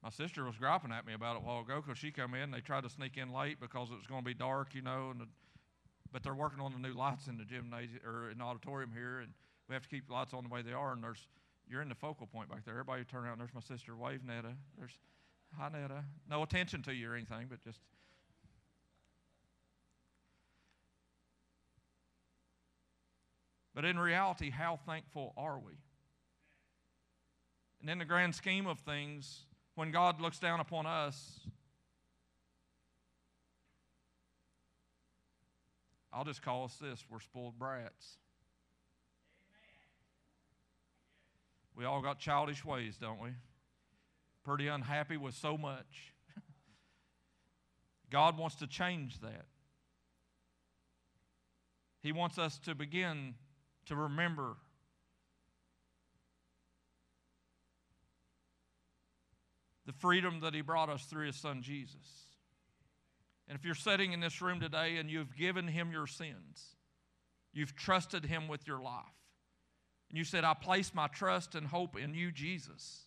My 0.06 0.12
sister 0.12 0.46
was 0.46 0.56
griping 0.56 0.92
at 0.92 1.08
me 1.08 1.14
about 1.14 1.36
it 1.36 1.42
a 1.42 1.46
while 1.46 1.62
ago 1.62 1.82
because 1.82 1.98
she 1.98 2.12
come 2.12 2.36
in. 2.36 2.52
They 2.52 2.62
tried 2.62 2.84
to 2.84 2.90
sneak 2.90 3.18
in 3.18 3.34
late 3.34 3.60
because 3.60 3.90
it 3.90 3.96
was 3.96 4.06
going 4.06 4.22
to 4.22 4.26
be 4.26 4.36
dark, 4.36 4.76
you 4.76 4.84
know. 4.84 5.10
And 5.10 5.22
the, 5.22 5.26
but 6.12 6.22
they're 6.22 6.36
working 6.36 6.60
on 6.60 6.74
the 6.74 6.78
new 6.78 6.94
lights 6.94 7.28
in 7.28 7.40
the 7.40 7.44
gymnasium 7.44 8.02
or 8.06 8.30
in 8.30 8.38
the 8.38 8.44
auditorium 8.44 8.92
here, 8.94 9.22
and 9.22 9.34
we 9.68 9.74
have 9.74 9.82
to 9.82 9.90
keep 9.90 10.08
lights 10.08 10.32
on 10.32 10.44
the 10.44 10.50
way 10.50 10.62
they 10.62 10.74
are. 10.74 10.94
And 10.94 11.04
there's 11.04 11.28
you're 11.68 11.82
in 11.82 11.90
the 11.90 11.96
focal 11.96 12.28
point 12.28 12.50
back 12.50 12.64
there. 12.66 12.76
Everybody 12.76 13.04
turn 13.04 13.26
around. 13.26 13.40
There's 13.40 13.54
my 13.56 13.62
sister. 13.62 13.96
Wave, 13.96 14.24
Netta. 14.24 14.54
There's 14.78 14.92
hi, 15.58 15.70
Netta. 15.70 16.04
No 16.30 16.44
attention 16.44 16.84
to 16.84 16.94
you 16.94 17.10
or 17.10 17.16
anything, 17.16 17.48
but 17.50 17.64
just. 17.64 17.80
But 23.75 23.84
in 23.84 24.00
reality, 24.00 24.50
how 24.50 24.79
thankful 24.86 25.34
are 25.36 25.60
we? 25.60 25.74
And 27.82 27.89
in 27.89 28.00
the 28.00 28.05
grand 28.05 28.34
scheme 28.34 28.65
of 28.65 28.79
things, 28.79 29.41
when 29.75 29.91
God 29.91 30.22
looks 30.22 30.39
down 30.39 30.62
upon 30.62 30.86
us, 30.86 31.41
I'll 36.13 36.24
just 36.24 36.41
call 36.41 36.63
us 36.63 36.77
this 36.77 37.03
we're 37.12 37.20
spoiled 37.20 37.60
brats. 37.60 38.17
We 41.75 41.84
all 41.84 42.01
got 42.01 42.20
childish 42.20 42.63
ways, 42.63 42.96
don't 42.98 43.20
we? 43.20 43.32
Pretty 44.46 44.70
unhappy 44.70 45.17
with 45.17 45.36
so 45.36 45.58
much. 45.58 46.13
God 48.10 48.38
wants 48.38 48.55
to 48.58 48.67
change 48.67 49.20
that. 49.20 49.48
He 52.01 52.13
wants 52.13 52.38
us 52.38 52.58
to 52.60 52.74
begin 52.74 53.34
to 53.86 53.96
remember 53.96 54.58
the 59.86 59.94
freedom 59.94 60.39
that 60.42 60.54
He 60.54 60.62
brought 60.62 60.89
us 60.89 61.04
through 61.06 61.27
His 61.27 61.36
Son 61.36 61.62
Jesus. 61.62 62.27
And 63.48 63.58
if 63.58 63.63
you're 63.63 63.75
sitting 63.75 64.12
in 64.12 64.20
this 64.20 64.42
room 64.42 64.60
today 64.60 64.98
and 64.98 65.10
you've 65.10 65.36
given 65.36 65.68
Him 65.68 65.92
your 65.92 66.08
sins, 66.08 66.75
you've 67.54 67.75
trusted 67.75 68.25
Him 68.25 68.48
with 68.48 68.68
your 68.68 68.82
life, 68.82 69.04
and 70.10 70.18
you 70.18 70.24
said, 70.24 70.44
I 70.44 70.54
place 70.54 70.94
my 70.94 71.08
trust 71.08 71.56
and 71.56 71.68
hope 71.68 71.98
in 71.98 72.13
you, 72.13 72.32
Jesus. 72.32 73.04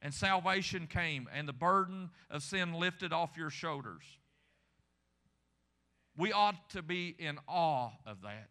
And 0.00 0.14
salvation 0.14 0.86
came, 0.86 1.28
and 1.34 1.48
the 1.48 1.52
burden 1.52 2.10
of 2.30 2.44
sin 2.44 2.74
lifted 2.74 3.12
off 3.12 3.36
your 3.36 3.50
shoulders. 3.50 4.04
We 6.16 6.32
ought 6.32 6.70
to 6.70 6.82
be 6.82 7.14
in 7.18 7.38
awe 7.48 7.90
of 8.06 8.22
that 8.22 8.48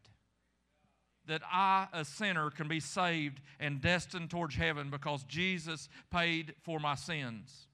that 1.28 1.42
I, 1.52 1.88
a 1.94 2.04
sinner, 2.04 2.50
can 2.50 2.68
be 2.68 2.80
saved 2.80 3.42
and 3.60 3.82
destined 3.82 4.30
towards 4.30 4.56
heaven 4.56 4.90
because 4.90 5.24
Jesus 5.24 5.90
paid 6.12 6.56
for 6.64 6.80
my 6.80 6.96
sins. 6.96 7.68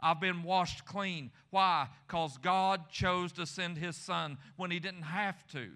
I've 0.00 0.20
been 0.20 0.42
washed 0.42 0.84
clean. 0.84 1.30
Why? 1.50 1.88
Because 2.06 2.38
God 2.38 2.90
chose 2.90 3.32
to 3.32 3.46
send 3.46 3.78
His 3.78 3.96
Son 3.96 4.38
when 4.56 4.70
He 4.70 4.78
didn't 4.78 5.02
have 5.02 5.46
to. 5.48 5.70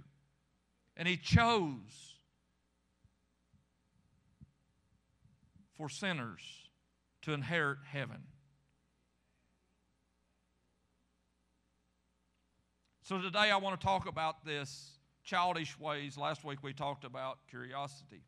And 0.97 1.09
He 1.09 1.17
chose 1.17 2.19
for 5.77 5.89
sinners 5.89 6.43
to 7.23 7.33
inherit 7.33 7.79
heaven. 7.91 8.25
So 13.03 13.21
today 13.21 13.51
I 13.51 13.57
want 13.57 13.81
to 13.81 13.85
talk 13.85 14.07
about 14.07 14.45
this 14.45 15.00
childish 15.31 15.79
ways. 15.79 16.19
Last 16.19 16.45
week 16.45 16.59
we 16.61 16.73
talked 16.73 17.05
about 17.05 17.39
curiosity. 17.49 18.25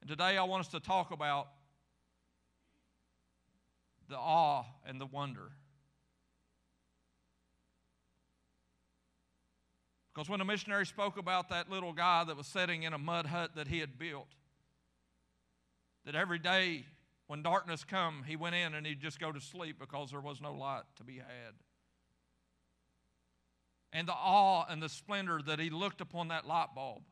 And 0.00 0.08
today 0.08 0.38
I 0.38 0.44
want 0.44 0.64
us 0.64 0.68
to 0.68 0.78
talk 0.78 1.10
about 1.10 1.48
the 4.08 4.16
awe 4.16 4.64
and 4.86 5.00
the 5.00 5.06
wonder. 5.06 5.50
Because 10.14 10.30
when 10.30 10.40
a 10.40 10.44
missionary 10.44 10.86
spoke 10.86 11.18
about 11.18 11.48
that 11.48 11.68
little 11.68 11.92
guy 11.92 12.22
that 12.22 12.36
was 12.36 12.46
sitting 12.46 12.84
in 12.84 12.92
a 12.92 12.98
mud 12.98 13.26
hut 13.26 13.56
that 13.56 13.66
he 13.66 13.80
had 13.80 13.98
built, 13.98 14.28
that 16.04 16.14
every 16.14 16.38
day 16.38 16.86
when 17.26 17.42
darkness 17.42 17.82
come, 17.82 18.22
he 18.24 18.36
went 18.36 18.54
in 18.54 18.74
and 18.74 18.86
he'd 18.86 19.00
just 19.00 19.18
go 19.18 19.32
to 19.32 19.40
sleep 19.40 19.80
because 19.80 20.12
there 20.12 20.20
was 20.20 20.40
no 20.40 20.54
light 20.54 20.84
to 20.94 21.02
be 21.02 21.16
had. 21.16 21.54
And 23.92 24.06
the 24.06 24.14
awe 24.14 24.64
and 24.68 24.82
the 24.82 24.88
splendor 24.88 25.40
that 25.46 25.58
he 25.58 25.70
looked 25.70 26.00
upon 26.00 26.28
that 26.28 26.46
light 26.46 26.68
bulb, 26.74 27.02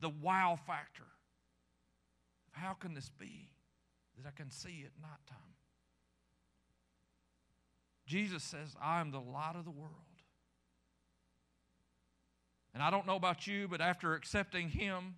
the 0.00 0.10
wow 0.10 0.58
factor. 0.66 1.06
How 2.52 2.74
can 2.74 2.94
this 2.94 3.10
be 3.18 3.50
that 4.16 4.28
I 4.28 4.30
can 4.30 4.50
see 4.50 4.84
at 4.84 4.92
nighttime? 5.00 5.38
Jesus 8.06 8.42
says, 8.42 8.76
I 8.80 9.00
am 9.00 9.10
the 9.10 9.20
light 9.20 9.54
of 9.56 9.64
the 9.64 9.70
world. 9.70 9.92
And 12.74 12.82
I 12.82 12.90
don't 12.90 13.06
know 13.06 13.16
about 13.16 13.46
you, 13.46 13.68
but 13.68 13.80
after 13.80 14.14
accepting 14.14 14.68
Him, 14.68 15.16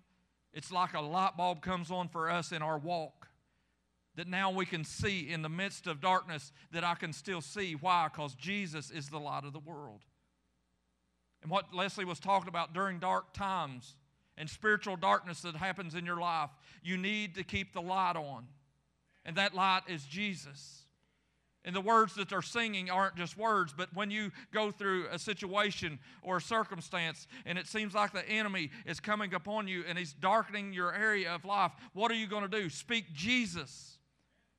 it's 0.53 0.71
like 0.71 0.93
a 0.93 1.01
light 1.01 1.37
bulb 1.37 1.61
comes 1.61 1.91
on 1.91 2.07
for 2.07 2.29
us 2.29 2.51
in 2.51 2.61
our 2.61 2.77
walk. 2.77 3.24
That 4.15 4.27
now 4.27 4.49
we 4.49 4.65
can 4.65 4.83
see 4.83 5.29
in 5.29 5.41
the 5.41 5.49
midst 5.49 5.87
of 5.87 5.99
darkness 5.99 6.53
that 6.71 6.83
I 6.83 6.95
can 6.95 7.11
still 7.11 7.41
see. 7.41 7.73
Why? 7.73 8.07
Because 8.11 8.33
Jesus 8.35 8.91
is 8.91 9.09
the 9.09 9.19
light 9.19 9.43
of 9.43 9.53
the 9.53 9.59
world. 9.59 10.01
And 11.41 11.51
what 11.51 11.73
Leslie 11.73 12.05
was 12.05 12.19
talking 12.19 12.47
about 12.47 12.73
during 12.73 12.99
dark 12.99 13.33
times 13.33 13.95
and 14.37 14.49
spiritual 14.49 14.95
darkness 14.95 15.41
that 15.41 15.55
happens 15.55 15.95
in 15.95 16.05
your 16.05 16.19
life, 16.19 16.49
you 16.83 16.97
need 16.97 17.35
to 17.35 17.43
keep 17.43 17.73
the 17.73 17.81
light 17.81 18.15
on. 18.15 18.47
And 19.25 19.35
that 19.35 19.53
light 19.53 19.81
is 19.87 20.03
Jesus. 20.05 20.85
And 21.65 21.75
the 21.75 21.81
words 21.81 22.13
that 22.15 22.29
they're 22.29 22.43
singing 22.43 22.91
aren't 22.91 23.15
just 23.15 23.37
words, 23.37 23.73
but 23.75 23.91
when 23.95 24.11
you 24.11 24.31
go 24.53 24.69
through 24.69 25.07
a 25.11 25.17
situation 25.17 25.97
or 26.21 26.37
a 26.37 26.41
circumstance 26.41 27.27
and 27.43 27.57
it 27.57 27.65
seems 27.65 27.95
like 27.95 28.13
the 28.13 28.27
enemy 28.29 28.69
is 28.85 28.99
coming 28.99 29.33
upon 29.33 29.67
you 29.67 29.83
and 29.87 29.97
he's 29.97 30.13
darkening 30.13 30.73
your 30.73 30.93
area 30.93 31.33
of 31.33 31.43
life, 31.43 31.71
what 31.93 32.11
are 32.11 32.15
you 32.15 32.27
going 32.27 32.47
to 32.47 32.61
do? 32.61 32.69
Speak 32.69 33.11
Jesus. 33.13 33.94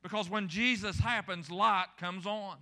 Because 0.07 0.31
when 0.31 0.47
Jesus 0.47 1.01
happens, 1.01 1.51
light 1.51 1.87
comes 1.99 2.27
on. 2.27 2.59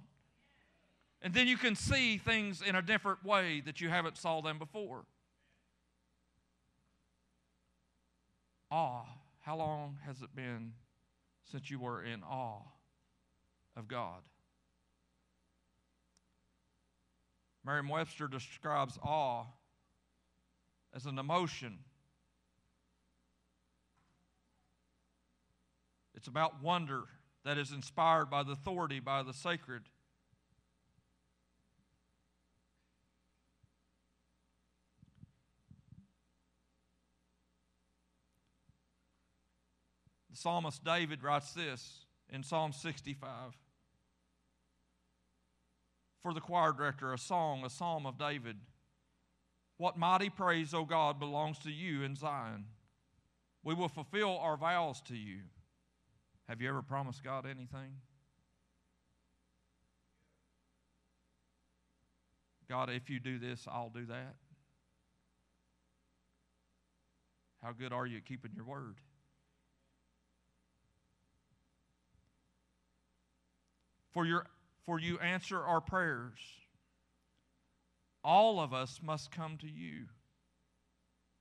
And 1.20 1.34
then 1.34 1.46
you 1.46 1.58
can 1.58 1.76
see 1.76 2.16
things 2.16 2.62
in 2.62 2.74
a 2.74 2.80
different 2.80 3.22
way 3.22 3.60
that 3.66 3.82
you 3.82 3.90
haven't 3.90 4.16
saw 4.16 4.40
them 4.40 4.58
before. 4.58 5.04
Awe. 8.70 9.04
How 9.40 9.56
long 9.58 9.98
has 10.06 10.22
it 10.22 10.34
been 10.34 10.72
since 11.52 11.70
you 11.70 11.78
were 11.78 12.02
in 12.02 12.22
awe 12.22 12.62
of 13.76 13.88
God? 13.88 14.22
Merriam 17.62 17.90
Webster 17.90 18.26
describes 18.26 18.98
awe 19.02 19.44
as 20.94 21.04
an 21.04 21.18
emotion. 21.18 21.80
It's 26.14 26.26
about 26.26 26.62
wonder 26.62 27.02
that 27.44 27.58
is 27.58 27.72
inspired 27.72 28.30
by 28.30 28.42
the 28.42 28.52
authority, 28.52 29.00
by 29.00 29.22
the 29.22 29.34
sacred. 29.34 29.82
The 40.30 40.36
psalmist 40.36 40.82
David 40.82 41.22
writes 41.22 41.52
this 41.52 42.06
in 42.28 42.42
Psalm 42.42 42.72
65 42.72 43.28
for 46.22 46.32
the 46.32 46.40
choir 46.40 46.72
director 46.72 47.12
a 47.12 47.18
song, 47.18 47.62
a 47.64 47.70
psalm 47.70 48.06
of 48.06 48.18
David. 48.18 48.56
What 49.76 49.98
mighty 49.98 50.30
praise, 50.30 50.72
O 50.72 50.84
God, 50.84 51.20
belongs 51.20 51.58
to 51.60 51.70
you 51.70 52.02
in 52.02 52.16
Zion. 52.16 52.64
We 53.62 53.74
will 53.74 53.88
fulfill 53.88 54.38
our 54.38 54.56
vows 54.56 55.02
to 55.02 55.14
you. 55.14 55.40
Have 56.48 56.60
you 56.60 56.68
ever 56.68 56.82
promised 56.82 57.24
God 57.24 57.46
anything? 57.46 58.00
God, 62.68 62.90
if 62.90 63.08
you 63.10 63.20
do 63.20 63.38
this, 63.38 63.66
I'll 63.70 63.90
do 63.90 64.06
that. 64.06 64.34
How 67.62 67.72
good 67.72 67.92
are 67.92 68.06
you 68.06 68.18
at 68.18 68.26
keeping 68.26 68.52
your 68.54 68.66
word? 68.66 68.96
For 74.12 74.26
your 74.26 74.46
for 74.84 75.00
you 75.00 75.18
answer 75.18 75.60
our 75.60 75.80
prayers. 75.80 76.38
All 78.22 78.60
of 78.60 78.74
us 78.74 79.00
must 79.02 79.30
come 79.30 79.56
to 79.58 79.68
you. 79.68 80.06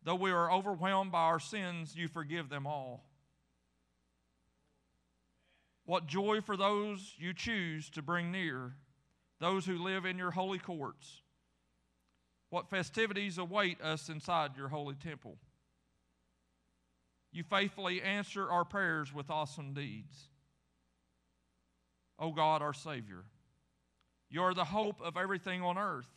Though 0.03 0.15
we 0.15 0.31
are 0.31 0.51
overwhelmed 0.51 1.11
by 1.11 1.23
our 1.23 1.39
sins, 1.39 1.95
you 1.95 2.07
forgive 2.07 2.49
them 2.49 2.65
all. 2.65 3.05
What 5.85 6.07
joy 6.07 6.41
for 6.41 6.55
those 6.55 7.13
you 7.17 7.33
choose 7.33 7.89
to 7.91 8.01
bring 8.01 8.31
near, 8.31 8.73
those 9.39 9.65
who 9.65 9.77
live 9.77 10.05
in 10.05 10.17
your 10.17 10.31
holy 10.31 10.59
courts. 10.59 11.21
What 12.49 12.69
festivities 12.69 13.37
await 13.37 13.81
us 13.81 14.09
inside 14.09 14.55
your 14.55 14.69
holy 14.69 14.95
temple. 14.95 15.37
You 17.31 17.43
faithfully 17.43 18.01
answer 18.01 18.49
our 18.49 18.63
prayers 18.63 19.13
with 19.13 19.29
awesome 19.29 19.73
deeds. 19.73 20.29
O 22.19 22.31
God, 22.31 22.61
our 22.61 22.73
Savior. 22.73 23.23
You 24.29 24.43
are 24.43 24.53
the 24.53 24.65
hope 24.65 25.01
of 25.01 25.17
everything 25.17 25.61
on 25.63 25.77
earth, 25.77 26.07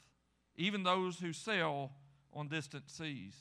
even 0.57 0.83
those 0.83 1.19
who 1.19 1.33
sail 1.33 1.91
on 2.33 2.49
distant 2.49 2.91
seas. 2.91 3.35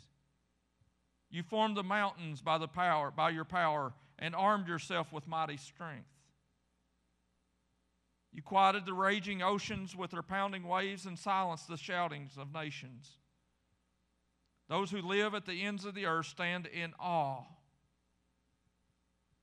You 1.29 1.43
formed 1.43 1.75
the 1.75 1.83
mountains 1.83 2.41
by 2.41 2.57
the 2.57 2.67
power, 2.67 3.11
by 3.11 3.29
your 3.29 3.45
power, 3.45 3.93
and 4.17 4.33
armed 4.33 4.67
yourself 4.67 5.11
with 5.11 5.27
mighty 5.27 5.57
strength. 5.57 6.14
You 8.35 8.41
quieted 8.41 8.85
the 8.85 8.93
raging 8.93 9.41
oceans 9.41 9.95
with 9.95 10.11
their 10.11 10.21
pounding 10.21 10.67
waves 10.67 11.05
and 11.05 11.17
silenced 11.17 11.69
the 11.69 11.77
shoutings 11.77 12.37
of 12.37 12.53
nations. 12.53 13.11
Those 14.67 14.91
who 14.91 15.01
live 15.01 15.33
at 15.33 15.45
the 15.45 15.63
ends 15.63 15.85
of 15.85 15.95
the 15.95 16.05
earth 16.05 16.25
stand 16.25 16.65
in 16.65 16.93
awe 16.99 17.43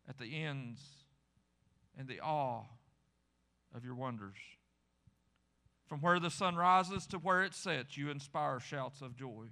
at 0.07 0.19
the 0.19 0.45
ends 0.45 0.83
and 1.99 2.07
the 2.07 2.21
awe 2.21 2.65
of 3.75 3.83
your 3.83 3.95
wonders. 3.95 4.37
From 5.87 6.03
where 6.03 6.21
the 6.21 6.31
sun 6.31 6.55
rises 6.55 7.07
to 7.07 7.17
where 7.17 7.43
it 7.43 7.55
sets, 7.55 7.97
you 7.97 8.11
inspire 8.11 8.61
shouts 8.61 9.01
of 9.01 9.17
joy. 9.17 9.47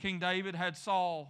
King 0.00 0.18
David 0.18 0.54
had 0.54 0.74
saw 0.74 1.26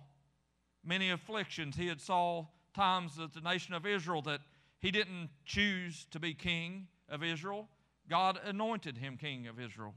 many 0.84 1.10
afflictions. 1.10 1.74
He 1.74 1.88
had 1.88 2.00
saw 2.00 2.46
times 2.76 3.16
that 3.16 3.34
the 3.34 3.40
nation 3.40 3.74
of 3.74 3.84
Israel 3.84 4.22
that 4.22 4.42
he 4.86 4.92
didn't 4.92 5.30
choose 5.44 6.06
to 6.12 6.20
be 6.20 6.32
king 6.32 6.86
of 7.08 7.24
Israel. 7.24 7.68
God 8.08 8.38
anointed 8.44 8.98
him 8.98 9.16
king 9.16 9.48
of 9.48 9.58
Israel. 9.58 9.94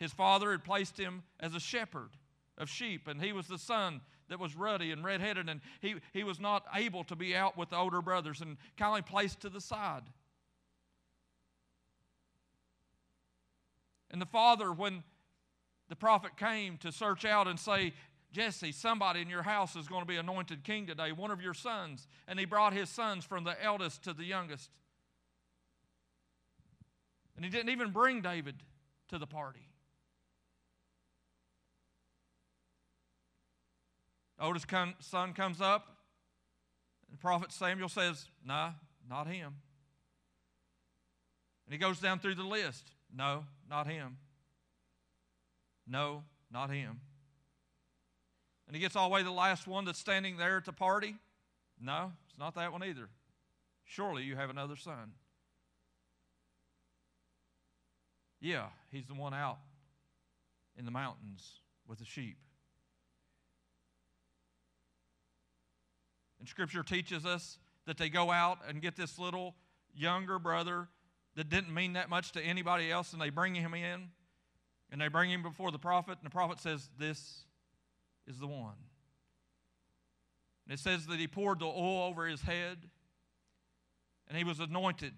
His 0.00 0.12
father 0.12 0.50
had 0.50 0.64
placed 0.64 0.98
him 0.98 1.22
as 1.38 1.54
a 1.54 1.60
shepherd 1.60 2.10
of 2.56 2.68
sheep, 2.68 3.06
and 3.06 3.22
he 3.22 3.32
was 3.32 3.46
the 3.46 3.56
son 3.56 4.00
that 4.28 4.40
was 4.40 4.56
ruddy 4.56 4.90
and 4.90 5.04
redheaded, 5.04 5.48
and 5.48 5.60
he, 5.80 5.94
he 6.12 6.24
was 6.24 6.40
not 6.40 6.64
able 6.74 7.04
to 7.04 7.14
be 7.14 7.36
out 7.36 7.56
with 7.56 7.70
the 7.70 7.76
older 7.76 8.02
brothers 8.02 8.40
and 8.40 8.56
kindly 8.76 9.02
placed 9.02 9.42
to 9.42 9.48
the 9.48 9.60
side. 9.60 10.02
And 14.10 14.20
the 14.20 14.26
father, 14.26 14.72
when 14.72 15.04
the 15.88 15.94
prophet 15.94 16.36
came 16.36 16.78
to 16.78 16.90
search 16.90 17.24
out 17.24 17.46
and 17.46 17.60
say, 17.60 17.92
Jesse, 18.30 18.72
somebody 18.72 19.22
in 19.22 19.28
your 19.28 19.42
house 19.42 19.74
is 19.74 19.88
going 19.88 20.02
to 20.02 20.06
be 20.06 20.16
anointed 20.16 20.62
king 20.62 20.86
today, 20.86 21.12
one 21.12 21.30
of 21.30 21.40
your 21.40 21.54
sons. 21.54 22.06
And 22.26 22.38
he 22.38 22.44
brought 22.44 22.72
his 22.72 22.90
sons 22.90 23.24
from 23.24 23.44
the 23.44 23.62
eldest 23.62 24.04
to 24.04 24.12
the 24.12 24.24
youngest. 24.24 24.70
And 27.36 27.44
he 27.44 27.50
didn't 27.50 27.70
even 27.70 27.90
bring 27.90 28.20
David 28.20 28.56
to 29.08 29.18
the 29.18 29.26
party. 29.26 29.68
The 34.38 34.44
oldest 34.44 34.66
son 35.00 35.32
comes 35.32 35.60
up, 35.60 35.96
and 37.10 37.18
prophet 37.18 37.50
Samuel 37.50 37.88
says, 37.88 38.26
Nah, 38.44 38.72
not 39.08 39.26
him. 39.26 39.54
And 41.66 41.72
he 41.72 41.78
goes 41.78 41.98
down 41.98 42.18
through 42.18 42.36
the 42.36 42.44
list. 42.44 42.92
No, 43.14 43.44
not 43.68 43.86
him. 43.86 44.18
No, 45.86 46.24
not 46.50 46.70
him. 46.70 47.00
And 48.68 48.76
he 48.76 48.80
gets 48.80 48.94
all 48.94 49.08
the 49.08 49.14
way 49.14 49.20
to 49.20 49.24
the 49.24 49.32
last 49.32 49.66
one 49.66 49.86
that's 49.86 49.98
standing 49.98 50.36
there 50.36 50.58
at 50.58 50.66
the 50.66 50.72
party? 50.72 51.16
No, 51.80 52.12
it's 52.28 52.38
not 52.38 52.54
that 52.54 52.70
one 52.70 52.84
either. 52.84 53.08
Surely 53.84 54.22
you 54.22 54.36
have 54.36 54.50
another 54.50 54.76
son. 54.76 55.12
Yeah, 58.40 58.66
he's 58.92 59.06
the 59.06 59.14
one 59.14 59.32
out 59.32 59.58
in 60.76 60.84
the 60.84 60.90
mountains 60.90 61.60
with 61.88 61.98
the 61.98 62.04
sheep. 62.04 62.36
And 66.38 66.46
Scripture 66.46 66.82
teaches 66.82 67.24
us 67.24 67.58
that 67.86 67.96
they 67.96 68.10
go 68.10 68.30
out 68.30 68.58
and 68.68 68.82
get 68.82 68.96
this 68.96 69.18
little 69.18 69.56
younger 69.94 70.38
brother 70.38 70.88
that 71.34 71.48
didn't 71.48 71.72
mean 71.72 71.94
that 71.94 72.10
much 72.10 72.32
to 72.32 72.42
anybody 72.42 72.92
else, 72.92 73.12
and 73.12 73.22
they 73.22 73.30
bring 73.30 73.54
him 73.54 73.72
in, 73.72 74.10
and 74.92 75.00
they 75.00 75.08
bring 75.08 75.30
him 75.30 75.42
before 75.42 75.72
the 75.72 75.78
prophet, 75.78 76.18
and 76.18 76.26
the 76.26 76.30
prophet 76.30 76.60
says, 76.60 76.90
This 76.98 77.44
is 78.28 78.38
the 78.38 78.46
one. 78.46 78.74
And 80.66 80.74
it 80.74 80.80
says 80.80 81.06
that 81.06 81.18
he 81.18 81.26
poured 81.26 81.60
the 81.60 81.66
oil 81.66 82.08
over 82.08 82.26
his 82.26 82.42
head, 82.42 82.78
and 84.28 84.36
he 84.36 84.44
was 84.44 84.60
anointed 84.60 85.14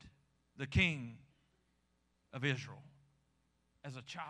the 0.56 0.66
king 0.66 1.18
of 2.32 2.44
Israel 2.44 2.82
as 3.84 3.96
a 3.96 4.02
child. 4.02 4.26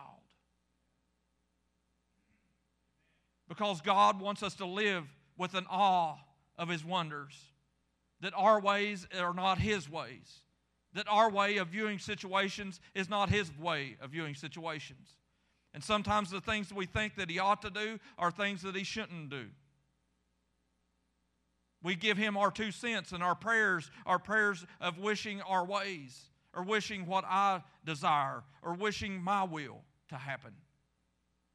Because 3.49 3.81
God 3.81 4.21
wants 4.21 4.43
us 4.43 4.55
to 4.55 4.67
live 4.67 5.05
with 5.37 5.55
an 5.55 5.67
awe 5.69 6.17
of 6.57 6.69
his 6.69 6.85
wonders, 6.85 7.35
that 8.21 8.33
our 8.37 8.61
ways 8.61 9.07
are 9.19 9.35
not 9.35 9.59
his 9.59 9.91
ways, 9.91 10.41
that 10.95 11.07
our 11.09 11.31
way 11.31 11.57
of 11.59 11.69
viewing 11.69 11.99
situations 11.99 12.81
is 12.95 13.11
not 13.11 13.29
his 13.29 13.51
way 13.59 13.97
of 14.01 14.11
viewing 14.11 14.35
situations. 14.35 15.17
And 15.73 15.85
sometimes 15.85 16.31
the 16.31 16.41
things 16.41 16.73
we 16.73 16.87
think 16.87 17.15
that 17.17 17.31
he 17.31 17.39
ought 17.39 17.63
to 17.63 17.71
do 17.71 17.99
are 18.19 18.31
things 18.31 18.63
that 18.63 18.75
he 18.75 18.85
shouldn't 18.85 19.31
do. 19.31 19.47
We 21.83 21.95
give 21.95 22.19
him 22.19 22.37
our 22.37 22.51
two 22.51 22.73
cents 22.73 23.13
and 23.13 23.23
our 23.23 23.35
prayers, 23.35 23.91
our 24.05 24.19
prayers 24.19 24.67
of 24.81 24.99
wishing 24.99 25.41
our 25.43 25.65
ways, 25.65 26.21
or 26.55 26.63
wishing 26.63 27.07
what 27.07 27.25
I 27.25 27.63
desire, 27.85 28.43
or 28.63 28.75
wishing 28.75 29.23
my 29.23 29.45
will 29.45 29.81
to 30.09 30.17
happen. 30.17 30.53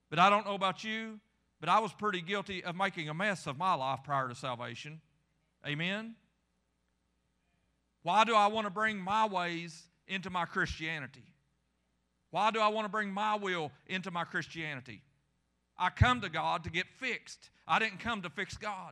But 0.09 0.19
I 0.19 0.29
don't 0.29 0.45
know 0.45 0.55
about 0.55 0.83
you, 0.83 1.19
but 1.59 1.69
I 1.69 1.79
was 1.79 1.93
pretty 1.93 2.21
guilty 2.21 2.63
of 2.63 2.75
making 2.75 3.09
a 3.09 3.13
mess 3.13 3.45
of 3.47 3.57
my 3.57 3.75
life 3.75 3.99
prior 4.03 4.29
to 4.29 4.35
salvation. 4.35 5.01
Amen? 5.67 6.15
Why 8.01 8.23
do 8.23 8.35
I 8.35 8.47
want 8.47 8.65
to 8.65 8.71
bring 8.71 8.97
my 8.99 9.27
ways 9.27 9.83
into 10.07 10.29
my 10.29 10.45
Christianity? 10.45 11.23
Why 12.35 12.51
do 12.51 12.59
I 12.59 12.67
want 12.67 12.83
to 12.83 12.89
bring 12.89 13.13
my 13.13 13.35
will 13.35 13.71
into 13.87 14.11
my 14.11 14.25
Christianity? 14.25 15.01
I 15.77 15.89
come 15.89 16.19
to 16.19 16.27
God 16.27 16.65
to 16.65 16.69
get 16.69 16.85
fixed. 16.99 17.49
I 17.65 17.79
didn't 17.79 18.01
come 18.01 18.23
to 18.23 18.29
fix 18.29 18.57
God. 18.57 18.91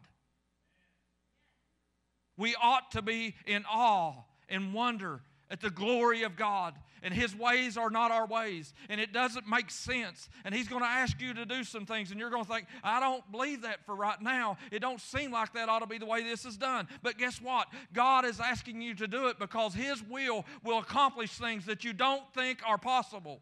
We 2.38 2.56
ought 2.56 2.92
to 2.92 3.02
be 3.02 3.36
in 3.46 3.66
awe 3.70 4.14
and 4.48 4.74
wonder 4.74 5.24
at 5.54 5.62
the 5.62 5.70
glory 5.70 6.24
of 6.24 6.36
God. 6.36 6.74
And 7.04 7.14
His 7.14 7.36
ways 7.36 7.78
are 7.78 7.92
not 7.92 8.12
our 8.12 8.26
ways. 8.26 8.74
And 8.90 9.00
it 9.00 9.14
doesn't 9.14 9.48
make 9.48 9.70
sense. 9.70 10.28
And 10.44 10.56
He's 10.56 10.68
going 10.68 10.82
to 10.82 10.88
ask 10.88 11.22
you 11.22 11.34
to 11.36 11.46
do 11.46 11.64
some 11.64 11.86
things. 11.86 12.10
And 12.10 12.20
you're 12.20 12.32
going 12.32 12.44
to 12.44 12.50
think, 12.50 12.66
I 12.84 13.00
don't 13.00 13.30
believe 13.32 13.62
that 13.62 13.86
for 13.86 13.94
right 13.94 14.20
now. 14.20 14.58
It 14.72 14.80
don't 14.80 15.00
seem 15.00 15.32
like 15.32 15.54
that 15.54 15.70
ought 15.70 15.80
to 15.80 15.88
be 15.88 16.00
the 16.00 16.08
way 16.08 16.24
this 16.24 16.44
is 16.44 16.58
done. 16.58 16.88
But 17.04 17.20
guess 17.20 17.40
what? 17.40 17.68
God 17.94 18.26
is 18.26 18.40
asking 18.40 18.82
you 18.82 18.96
to 18.96 19.08
do 19.08 19.28
it 19.28 19.38
because 19.38 19.76
His 19.76 20.02
will 20.04 20.44
will 20.64 20.80
accomplish 20.80 21.32
things 21.32 21.66
that 21.68 21.84
you 21.84 21.94
don't 21.94 22.24
think 22.34 22.60
are 22.66 22.80
possible. 22.80 23.40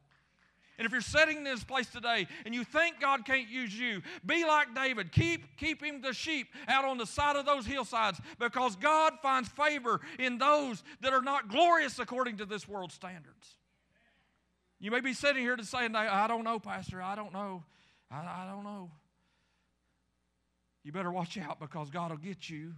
And 0.81 0.87
if 0.87 0.91
you're 0.91 1.01
sitting 1.01 1.37
in 1.37 1.43
this 1.43 1.63
place 1.63 1.85
today 1.85 2.25
and 2.43 2.55
you 2.55 2.63
think 2.63 2.99
God 2.99 3.23
can't 3.23 3.47
use 3.47 3.71
you, 3.71 4.01
be 4.25 4.43
like 4.43 4.73
David. 4.73 5.11
Keep, 5.11 5.55
keep 5.55 5.83
him 5.83 6.01
the 6.01 6.11
sheep 6.11 6.47
out 6.67 6.85
on 6.85 6.97
the 6.97 7.05
side 7.05 7.35
of 7.35 7.45
those 7.45 7.67
hillsides 7.67 8.19
because 8.39 8.75
God 8.77 9.13
finds 9.21 9.47
favor 9.47 10.01
in 10.17 10.39
those 10.39 10.81
that 11.01 11.13
are 11.13 11.21
not 11.21 11.49
glorious 11.49 11.99
according 11.99 12.37
to 12.37 12.47
this 12.47 12.67
world's 12.67 12.95
standards. 12.95 13.57
You 14.79 14.89
may 14.89 15.01
be 15.01 15.13
sitting 15.13 15.43
here 15.43 15.55
to 15.55 15.63
say, 15.63 15.85
I 15.85 16.25
don't 16.25 16.43
know, 16.43 16.57
Pastor. 16.57 16.99
I 16.99 17.13
don't 17.13 17.31
know. 17.31 17.63
I, 18.09 18.15
I 18.15 18.51
don't 18.51 18.63
know. 18.63 18.89
You 20.83 20.91
better 20.91 21.11
watch 21.11 21.37
out 21.37 21.59
because 21.59 21.91
God 21.91 22.09
will 22.09 22.17
get 22.17 22.49
you. 22.49 22.73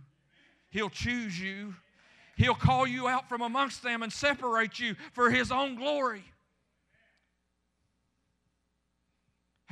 He'll 0.71 0.89
choose 0.89 1.39
you. 1.39 1.73
He'll 2.35 2.53
call 2.53 2.85
you 2.85 3.07
out 3.07 3.29
from 3.29 3.41
amongst 3.41 3.81
them 3.81 4.03
and 4.03 4.11
separate 4.11 4.77
you 4.77 4.97
for 5.13 5.29
His 5.29 5.53
own 5.53 5.75
glory. 5.75 6.25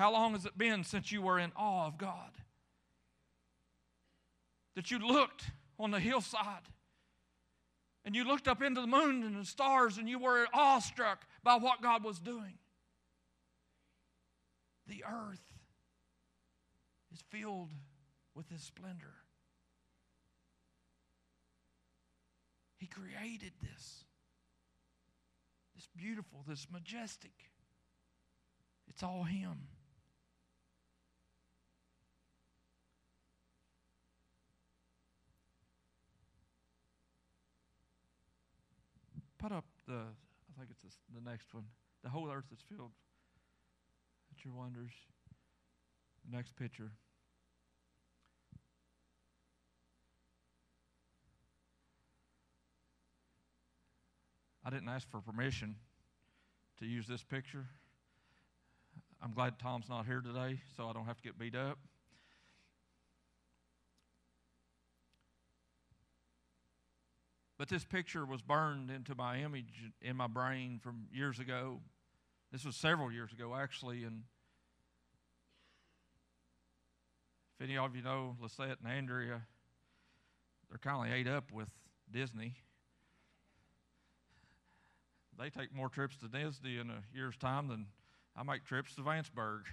How 0.02 0.12
long 0.12 0.32
has 0.32 0.48
it 0.48 0.58
been 0.58 0.84
since 0.84 1.12
you 1.12 1.22
were 1.22 1.38
in 1.38 1.52
awe 1.56 1.86
of 1.86 2.00
God? 2.00 2.32
That 4.76 4.90
you 4.90 4.98
looked 4.98 5.44
on 5.78 5.92
the 5.92 6.00
hillside 6.00 6.68
and 8.04 8.16
you 8.16 8.24
looked 8.24 8.48
up 8.48 8.64
into 8.64 8.82
the 8.82 8.88
moon 8.88 9.22
and 9.22 9.40
the 9.40 9.46
stars 9.46 10.00
and 10.00 10.10
you 10.10 10.18
were 10.18 10.48
awestruck 10.56 11.28
by 11.44 11.58
what 11.58 11.84
God 11.84 12.04
was 12.04 12.18
doing. 12.18 12.58
The 14.88 15.04
earth 15.08 15.44
is 17.14 17.24
filled 17.30 17.70
with 18.34 18.50
His 18.50 18.64
splendor. 18.64 19.14
He 22.80 22.88
created 22.88 23.52
this. 23.62 24.06
This 25.76 25.88
beautiful, 25.96 26.44
this 26.48 26.66
majestic. 26.72 27.52
It's 28.88 29.04
all 29.04 29.26
Him. 29.26 29.68
Put 39.42 39.52
up 39.52 39.66
the, 39.88 39.94
I 39.94 40.60
think 40.60 40.70
it's 40.70 40.98
the 41.16 41.28
next 41.28 41.52
one. 41.52 41.64
The 42.04 42.10
whole 42.10 42.30
earth 42.32 42.46
is 42.54 42.60
filled 42.70 42.92
with 44.30 44.46
your 44.46 44.54
wonders. 44.54 44.92
Next 46.32 46.56
picture. 46.56 46.92
I 54.64 54.70
didn't 54.70 54.90
ask 54.90 55.10
for 55.10 55.22
permission 55.22 55.76
to 56.80 56.86
use 56.86 57.08
this 57.08 57.24
picture. 57.24 57.66
I'm 59.24 59.34
glad 59.34 59.58
Tom's 59.58 59.90
not 59.90 60.06
here 60.06 60.22
today, 60.22 60.62
so 60.78 60.88
I 60.88 60.94
don't 60.94 61.06
have 61.06 61.18
to 61.18 61.24
get 61.24 61.40
beat 61.40 61.56
up. 61.56 61.80
But 67.62 67.70
this 67.70 67.86
picture 67.86 68.26
was 68.26 68.42
burned 68.42 68.90
into 68.90 69.14
my 69.14 69.38
image 69.38 69.92
in 70.02 70.16
my 70.16 70.26
brain 70.26 70.80
from 70.82 71.06
years 71.14 71.38
ago. 71.38 71.80
This 72.52 72.66
was 72.66 72.76
several 72.76 73.12
years 73.12 73.32
ago, 73.32 73.54
actually. 73.56 74.04
And 74.04 74.24
if 77.54 77.64
any 77.64 77.78
of 77.78 77.96
you 77.96 78.02
know 78.02 78.36
Lisette 78.42 78.80
and 78.84 78.92
Andrea, 78.92 79.44
they're 80.70 80.80
kind 80.80 81.08
of 81.08 81.16
ate 81.16 81.28
up 81.28 81.52
with 81.52 81.70
Disney. 82.12 82.56
They 85.38 85.52
take 85.52 85.72
more 85.72 85.90
trips 85.90 86.18
to 86.18 86.28
Disney 86.28 86.80
in 86.80 86.90
a 86.90 87.04
year's 87.14 87.38
time 87.38 87.68
than 87.68 87.86
I 88.36 88.42
make 88.42 88.66
trips 88.66 88.96
to 88.96 89.02
Vanceburg. 89.04 89.66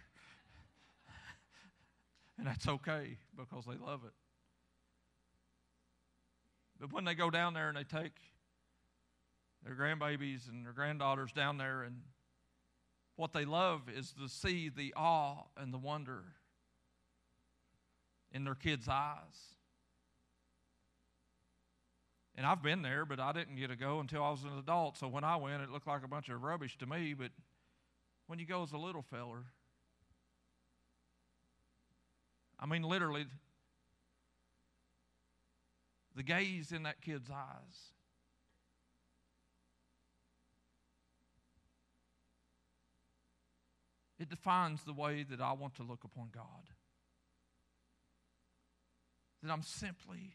and 2.36 2.46
that's 2.46 2.68
okay 2.68 3.16
because 3.34 3.64
they 3.64 3.82
love 3.82 4.02
it. 4.04 4.12
But 6.80 6.92
when 6.92 7.04
they 7.04 7.14
go 7.14 7.30
down 7.30 7.54
there 7.54 7.68
and 7.68 7.76
they 7.76 7.84
take 7.84 8.12
their 9.64 9.74
grandbabies 9.74 10.48
and 10.48 10.64
their 10.64 10.72
granddaughters 10.72 11.32
down 11.32 11.58
there, 11.58 11.82
and 11.82 12.02
what 13.16 13.32
they 13.32 13.44
love 13.44 13.82
is 13.88 14.12
to 14.12 14.28
see 14.28 14.68
the 14.68 14.94
awe 14.96 15.42
and 15.56 15.72
the 15.74 15.78
wonder 15.78 16.22
in 18.30 18.44
their 18.44 18.54
kids' 18.54 18.88
eyes. 18.88 19.56
And 22.36 22.46
I've 22.46 22.62
been 22.62 22.82
there, 22.82 23.04
but 23.04 23.18
I 23.18 23.32
didn't 23.32 23.56
get 23.56 23.70
to 23.70 23.76
go 23.76 23.98
until 23.98 24.22
I 24.22 24.30
was 24.30 24.44
an 24.44 24.56
adult. 24.56 24.96
So 24.96 25.08
when 25.08 25.24
I 25.24 25.34
went, 25.34 25.60
it 25.60 25.70
looked 25.70 25.88
like 25.88 26.04
a 26.04 26.08
bunch 26.08 26.28
of 26.28 26.40
rubbish 26.40 26.78
to 26.78 26.86
me. 26.86 27.12
But 27.12 27.32
when 28.28 28.38
you 28.38 28.46
go 28.46 28.62
as 28.62 28.70
a 28.70 28.78
little 28.78 29.02
feller, 29.02 29.42
I 32.60 32.66
mean, 32.66 32.84
literally, 32.84 33.26
the 36.18 36.24
gaze 36.24 36.72
in 36.72 36.82
that 36.82 37.00
kid's 37.00 37.30
eyes. 37.30 37.92
It 44.18 44.28
defines 44.28 44.82
the 44.82 44.92
way 44.92 45.24
that 45.30 45.40
I 45.40 45.52
want 45.52 45.76
to 45.76 45.84
look 45.84 46.02
upon 46.02 46.30
God. 46.34 46.42
That 49.44 49.52
I'm 49.52 49.62
simply 49.62 50.34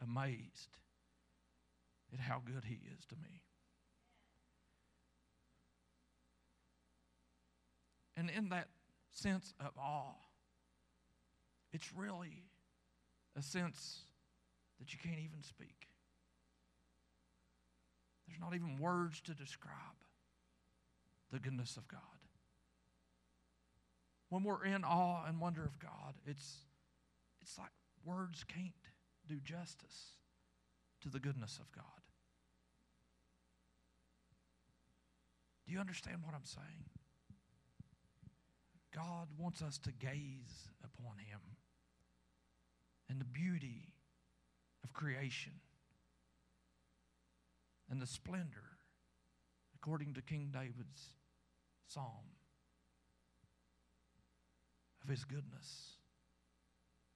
amazed 0.00 0.78
at 2.12 2.20
how 2.20 2.40
good 2.44 2.62
He 2.64 2.78
is 2.96 3.04
to 3.06 3.16
me. 3.16 3.42
And 8.16 8.30
in 8.30 8.50
that 8.50 8.68
sense 9.10 9.52
of 9.58 9.72
awe, 9.76 10.14
it's 11.72 11.92
really 11.92 12.44
a 13.36 13.42
sense 13.42 14.02
that 14.82 14.92
you 14.92 14.98
can't 15.00 15.20
even 15.20 15.40
speak. 15.42 15.86
There's 18.26 18.40
not 18.40 18.52
even 18.52 18.80
words 18.80 19.20
to 19.20 19.32
describe 19.32 19.76
the 21.30 21.38
goodness 21.38 21.76
of 21.76 21.86
God. 21.86 22.00
When 24.28 24.42
we're 24.42 24.64
in 24.64 24.82
awe 24.82 25.24
and 25.24 25.38
wonder 25.38 25.62
of 25.62 25.78
God, 25.78 26.14
it's, 26.26 26.56
it's 27.40 27.56
like 27.58 27.70
words 28.04 28.42
can't 28.42 28.72
do 29.28 29.36
justice 29.36 30.16
to 31.02 31.08
the 31.08 31.20
goodness 31.20 31.60
of 31.60 31.70
God. 31.70 31.84
Do 35.64 35.72
you 35.72 35.78
understand 35.78 36.22
what 36.24 36.34
I'm 36.34 36.44
saying? 36.44 36.86
God 38.92 39.28
wants 39.38 39.62
us 39.62 39.78
to 39.78 39.92
gaze 39.92 40.66
upon 40.82 41.18
Him 41.18 41.38
and 43.08 43.20
the 43.20 43.24
beauty 43.24 43.91
of 44.84 44.92
creation 44.92 45.52
and 47.90 48.00
the 48.00 48.06
splendor, 48.06 48.78
according 49.74 50.14
to 50.14 50.22
King 50.22 50.50
David's 50.52 51.14
psalm, 51.86 52.36
of 55.02 55.08
His 55.08 55.24
goodness 55.24 55.96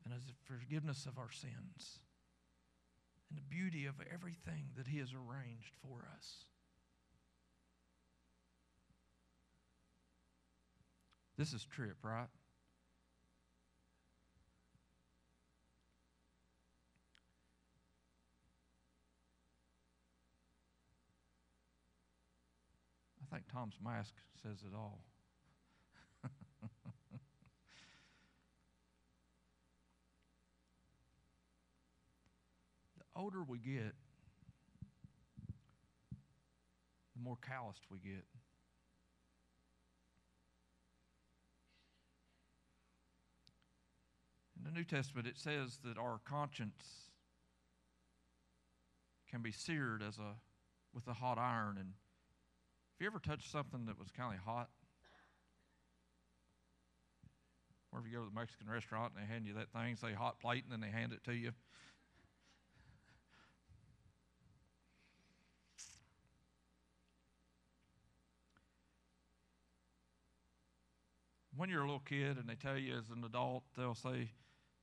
and 0.05 0.13
His 0.13 0.25
forgiveness 0.45 1.07
of 1.07 1.19
our 1.19 1.31
sins 1.31 2.01
and 3.31 3.39
the 3.39 3.43
beauty 3.43 3.87
of 3.87 3.95
everything 4.13 4.67
that 4.77 4.89
He 4.89 4.99
has 4.99 5.13
arranged 5.13 5.75
for 5.83 6.09
us. 6.17 6.45
This 11.39 11.53
is 11.53 11.65
Tripp, 11.65 11.97
right? 12.03 12.29
I 23.27 23.35
think 23.35 23.45
Tom's 23.53 23.79
mask 23.83 24.15
says 24.43 24.59
it 24.63 24.75
all. 24.75 25.01
the 32.99 33.05
older 33.17 33.43
we 33.43 33.59
get, 33.59 33.95
the 37.15 37.23
more 37.23 37.39
calloused 37.47 37.83
we 37.91 37.99
get. 37.99 38.25
In 44.57 44.65
the 44.65 44.71
New 44.71 44.85
Testament, 44.85 45.27
it 45.27 45.37
says 45.37 45.79
that 45.85 45.99
our 45.99 46.21
conscience 46.25 47.11
can 49.29 49.43
be 49.43 49.53
seared 49.53 50.03
as 50.03 50.19
a 50.19 50.35
with 50.95 51.07
a 51.09 51.15
hot 51.15 51.39
iron. 51.39 51.77
And 51.79 51.93
have 52.97 53.03
you 53.03 53.09
ever 53.09 53.19
touched 53.19 53.53
something 53.53 53.85
that 53.85 53.99
was 53.99 54.09
kind 54.11 54.35
of 54.35 54.41
hot? 54.41 54.71
Or 57.93 57.99
if 57.99 58.07
you 58.07 58.13
go 58.17 58.25
to 58.25 58.31
the 58.31 58.35
Mexican 58.35 58.71
restaurant 58.71 59.13
and 59.15 59.23
they 59.23 59.31
hand 59.31 59.47
you 59.47 59.53
that 59.53 59.71
thing, 59.71 59.97
say 59.97 60.15
hot 60.15 60.41
plate, 60.41 60.65
and 60.65 60.73
then 60.73 60.81
they 60.81 60.97
hand 60.97 61.13
it 61.13 61.23
to 61.25 61.35
you. 61.35 61.53
When 71.55 71.69
you're 71.69 71.83
a 71.83 71.85
little 71.85 72.01
kid 72.01 72.39
and 72.39 72.49
they 72.49 72.55
tell 72.55 72.79
you 72.79 72.97
as 72.97 73.11
an 73.15 73.25
adult, 73.25 73.65
they'll 73.77 73.95
say, 73.95 74.31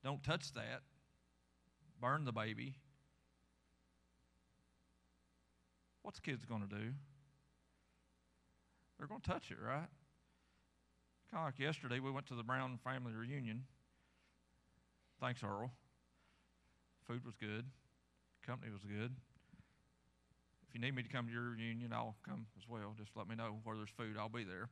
don't 0.04 0.22
touch 0.22 0.52
that. 0.52 0.82
Burn 2.00 2.24
the 2.24 2.32
baby. 2.32 2.76
What's 6.02 6.20
kids 6.20 6.44
going 6.44 6.62
to 6.62 6.68
do? 6.68 6.92
They're 9.04 9.08
going 9.10 9.20
to 9.20 9.28
touch 9.28 9.50
it, 9.50 9.58
right? 9.62 9.86
Kind 11.30 11.42
of 11.42 11.44
like 11.44 11.58
yesterday, 11.58 12.00
we 12.00 12.10
went 12.10 12.24
to 12.28 12.34
the 12.34 12.42
Brown 12.42 12.78
family 12.82 13.12
reunion. 13.12 13.64
Thanks, 15.20 15.44
Earl. 15.44 15.70
Food 17.06 17.22
was 17.26 17.34
good. 17.36 17.66
Company 18.46 18.72
was 18.72 18.80
good. 18.82 19.14
If 20.66 20.74
you 20.74 20.80
need 20.80 20.94
me 20.94 21.02
to 21.02 21.08
come 21.10 21.26
to 21.26 21.32
your 21.34 21.50
reunion, 21.50 21.92
I'll 21.92 22.16
come 22.26 22.46
as 22.56 22.66
well. 22.66 22.94
Just 22.96 23.10
let 23.14 23.28
me 23.28 23.34
know 23.36 23.58
where 23.64 23.76
there's 23.76 23.90
food. 23.90 24.16
I'll 24.18 24.30
be 24.30 24.44
there. 24.44 24.70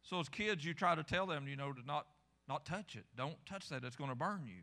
So 0.00 0.18
as 0.18 0.30
kids, 0.30 0.64
you 0.64 0.72
try 0.72 0.94
to 0.94 1.02
tell 1.02 1.26
them, 1.26 1.46
you 1.46 1.56
know, 1.56 1.74
to 1.74 1.84
not, 1.84 2.06
not 2.48 2.64
touch 2.64 2.96
it. 2.96 3.04
Don't 3.14 3.36
touch 3.44 3.68
that. 3.68 3.84
It's 3.84 3.96
going 3.96 4.08
to 4.08 4.16
burn 4.16 4.44
you. 4.46 4.62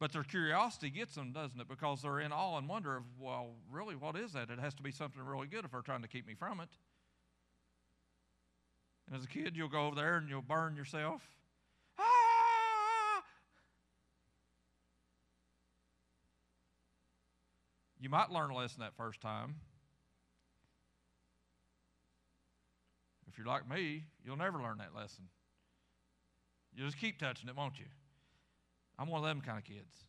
But 0.00 0.12
their 0.12 0.24
curiosity 0.24 0.88
gets 0.88 1.14
them, 1.14 1.30
doesn't 1.30 1.60
it? 1.60 1.68
Because 1.68 2.00
they're 2.00 2.20
in 2.20 2.32
awe 2.32 2.56
and 2.56 2.66
wonder 2.66 2.96
of, 2.96 3.04
well, 3.18 3.50
really, 3.70 3.94
what 3.94 4.16
is 4.16 4.32
that? 4.32 4.48
It 4.48 4.58
has 4.58 4.72
to 4.76 4.82
be 4.82 4.90
something 4.90 5.22
really 5.22 5.46
good 5.46 5.66
if 5.66 5.72
they're 5.72 5.82
trying 5.82 6.00
to 6.00 6.08
keep 6.08 6.26
me 6.26 6.34
from 6.34 6.58
it. 6.58 6.70
And 9.06 9.14
as 9.14 9.24
a 9.24 9.28
kid, 9.28 9.56
you'll 9.56 9.68
go 9.68 9.86
over 9.88 9.96
there 9.96 10.16
and 10.16 10.30
you'll 10.30 10.40
burn 10.40 10.74
yourself. 10.74 11.20
Ah! 11.98 13.22
You 18.00 18.08
might 18.08 18.30
learn 18.30 18.50
a 18.50 18.56
lesson 18.56 18.80
that 18.80 18.96
first 18.96 19.20
time. 19.20 19.56
If 23.28 23.36
you're 23.36 23.46
like 23.46 23.68
me, 23.68 24.04
you'll 24.24 24.38
never 24.38 24.62
learn 24.62 24.78
that 24.78 24.94
lesson. 24.96 25.24
You 26.74 26.86
just 26.86 26.96
keep 26.96 27.18
touching 27.18 27.50
it, 27.50 27.56
won't 27.56 27.78
you? 27.78 27.84
I'm 29.00 29.08
one 29.08 29.22
of 29.22 29.26
them 29.26 29.40
kind 29.40 29.56
of 29.56 29.64
kids. 29.64 30.04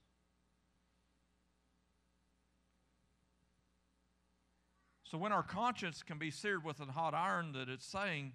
So 5.04 5.18
when 5.18 5.32
our 5.32 5.44
conscience 5.44 6.04
can 6.04 6.18
be 6.18 6.30
seared 6.30 6.66
with 6.66 6.80
a 6.82 6.86
hot 6.86 7.14
iron, 7.14 7.54
that 7.54 7.70
it's 7.70 7.86
saying, 7.86 8.34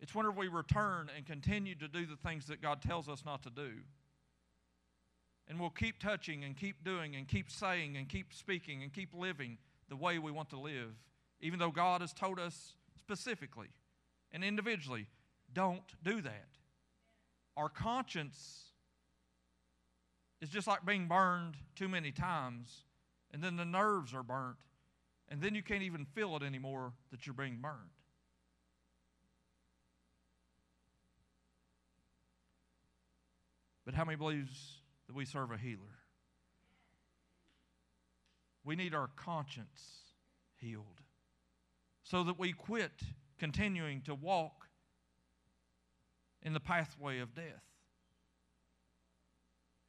it's 0.00 0.14
whenever 0.14 0.32
we 0.32 0.48
return 0.48 1.08
and 1.16 1.24
continue 1.24 1.76
to 1.76 1.86
do 1.86 2.04
the 2.04 2.16
things 2.16 2.46
that 2.46 2.60
God 2.60 2.82
tells 2.82 3.08
us 3.08 3.24
not 3.24 3.44
to 3.44 3.50
do. 3.50 3.70
And 5.46 5.60
we'll 5.60 5.70
keep 5.70 6.00
touching 6.00 6.42
and 6.42 6.56
keep 6.56 6.84
doing 6.84 7.14
and 7.14 7.28
keep 7.28 7.50
saying 7.50 7.96
and 7.96 8.08
keep 8.08 8.32
speaking 8.32 8.82
and 8.82 8.92
keep 8.92 9.14
living 9.14 9.58
the 9.88 9.96
way 9.96 10.18
we 10.18 10.32
want 10.32 10.50
to 10.50 10.58
live, 10.58 10.94
even 11.40 11.58
though 11.58 11.70
God 11.70 12.00
has 12.00 12.12
told 12.12 12.38
us 12.38 12.74
specifically 12.98 13.68
and 14.32 14.42
individually. 14.42 15.06
Don't 15.52 15.82
do 16.04 16.20
that. 16.22 16.48
Our 17.56 17.68
conscience 17.68 18.69
is 20.40 20.48
just 20.48 20.66
like 20.66 20.84
being 20.84 21.06
burned 21.06 21.56
too 21.76 21.88
many 21.88 22.12
times, 22.12 22.84
and 23.32 23.42
then 23.42 23.56
the 23.56 23.64
nerves 23.64 24.14
are 24.14 24.22
burnt, 24.22 24.56
and 25.28 25.40
then 25.40 25.54
you 25.54 25.62
can't 25.62 25.82
even 25.82 26.04
feel 26.04 26.36
it 26.36 26.42
anymore 26.42 26.92
that 27.10 27.26
you're 27.26 27.34
being 27.34 27.58
burned. 27.60 27.90
But 33.84 33.94
how 33.94 34.04
many 34.04 34.16
believes 34.16 34.82
that 35.06 35.16
we 35.16 35.24
serve 35.24 35.50
a 35.50 35.56
healer? 35.56 35.98
We 38.64 38.76
need 38.76 38.94
our 38.94 39.08
conscience 39.16 40.14
healed 40.56 41.00
so 42.02 42.22
that 42.24 42.38
we 42.38 42.52
quit 42.52 42.92
continuing 43.38 44.02
to 44.02 44.14
walk 44.14 44.68
in 46.42 46.52
the 46.52 46.60
pathway 46.60 47.18
of 47.18 47.34
death. 47.34 47.69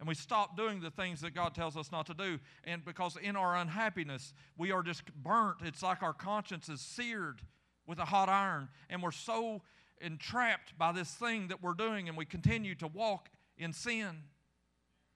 And 0.01 0.07
we 0.07 0.15
stop 0.15 0.57
doing 0.57 0.81
the 0.81 0.89
things 0.89 1.21
that 1.21 1.35
God 1.35 1.53
tells 1.53 1.77
us 1.77 1.91
not 1.91 2.07
to 2.07 2.15
do. 2.15 2.39
And 2.63 2.83
because 2.83 3.17
in 3.21 3.35
our 3.35 3.55
unhappiness, 3.55 4.33
we 4.57 4.71
are 4.71 4.81
just 4.81 5.03
burnt. 5.13 5.57
It's 5.63 5.83
like 5.83 6.01
our 6.01 6.11
conscience 6.11 6.69
is 6.69 6.81
seared 6.81 7.43
with 7.85 7.99
a 7.99 8.05
hot 8.05 8.27
iron. 8.27 8.69
And 8.89 9.03
we're 9.03 9.11
so 9.11 9.61
entrapped 10.01 10.75
by 10.75 10.91
this 10.91 11.11
thing 11.11 11.49
that 11.49 11.61
we're 11.61 11.75
doing, 11.75 12.09
and 12.09 12.17
we 12.17 12.25
continue 12.25 12.73
to 12.75 12.87
walk 12.87 13.29
in 13.59 13.73
sin 13.73 14.23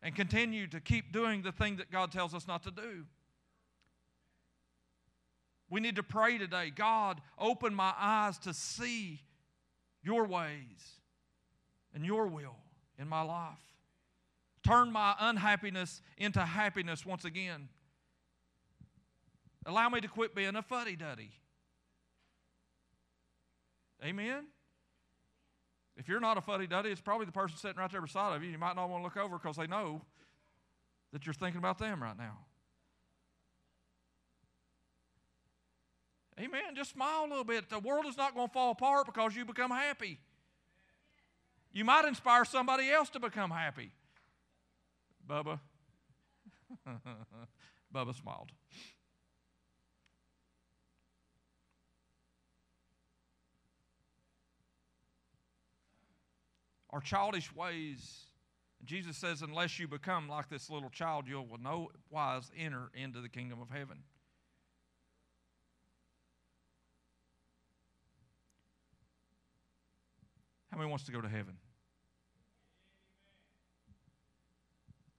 and 0.03 0.15
continue 0.15 0.67
to 0.67 0.79
keep 0.79 1.11
doing 1.11 1.41
the 1.41 1.51
thing 1.51 1.77
that 1.77 1.89
God 1.89 2.11
tells 2.11 2.35
us 2.35 2.47
not 2.47 2.61
to 2.61 2.69
do. 2.69 3.05
We 5.67 5.81
need 5.81 5.95
to 5.95 6.03
pray 6.03 6.37
today 6.37 6.69
God, 6.69 7.21
open 7.39 7.73
my 7.73 7.95
eyes 7.97 8.37
to 8.37 8.53
see 8.53 9.21
your 10.03 10.27
ways 10.27 10.99
and 11.95 12.05
your 12.05 12.27
will 12.27 12.57
in 12.99 13.09
my 13.09 13.23
life. 13.23 13.74
Turn 14.65 14.91
my 14.91 15.13
unhappiness 15.19 16.01
into 16.17 16.41
happiness 16.41 17.05
once 17.05 17.23
again. 17.23 17.69
Allow 19.65 19.89
me 19.89 20.01
to 20.01 20.07
quit 20.07 20.33
being 20.33 20.55
a 20.55 20.63
fuddy 20.63 20.95
duddy. 20.95 21.31
Amen? 24.03 24.45
If 25.95 26.07
you're 26.09 26.19
not 26.19 26.37
a 26.37 26.41
fuddy 26.41 26.65
duddy, 26.65 26.89
it's 26.89 26.99
probably 26.99 27.27
the 27.27 27.31
person 27.31 27.57
sitting 27.57 27.77
right 27.77 27.91
there 27.91 28.01
beside 28.01 28.35
of 28.35 28.43
you. 28.43 28.49
You 28.49 28.57
might 28.57 28.75
not 28.75 28.89
want 28.89 29.01
to 29.01 29.05
look 29.05 29.17
over 29.17 29.37
because 29.37 29.55
they 29.55 29.67
know 29.67 30.01
that 31.13 31.27
you're 31.27 31.33
thinking 31.33 31.59
about 31.59 31.77
them 31.77 32.01
right 32.01 32.17
now. 32.17 32.39
Amen. 36.39 36.75
Just 36.75 36.91
smile 36.91 37.25
a 37.25 37.29
little 37.29 37.43
bit. 37.43 37.69
The 37.69 37.79
world 37.79 38.07
is 38.07 38.17
not 38.17 38.33
going 38.33 38.47
to 38.47 38.53
fall 38.53 38.71
apart 38.71 39.05
because 39.05 39.35
you 39.35 39.45
become 39.45 39.71
happy. 39.71 40.19
You 41.71 41.85
might 41.85 42.05
inspire 42.05 42.45
somebody 42.45 42.89
else 42.89 43.09
to 43.11 43.19
become 43.19 43.51
happy. 43.51 43.91
Bubba. 45.27 45.59
Bubba 47.93 48.15
smiled. 48.15 48.51
Our 56.91 57.01
childish 57.01 57.53
ways. 57.53 58.27
Jesus 58.85 59.17
says, 59.17 59.41
unless 59.41 59.79
you 59.79 59.87
become 59.87 60.29
like 60.29 60.47
this 60.47 60.69
little 60.69 60.89
child, 60.89 61.25
you'll 61.27 61.47
no 61.59 61.89
wise 62.09 62.51
enter 62.57 62.89
into 62.93 63.19
the 63.19 63.29
kingdom 63.29 63.59
of 63.61 63.69
heaven. 63.69 63.97
How 70.71 70.77
many 70.77 70.89
wants 70.89 71.05
to 71.05 71.11
go 71.11 71.21
to 71.21 71.29
heaven? 71.29 71.57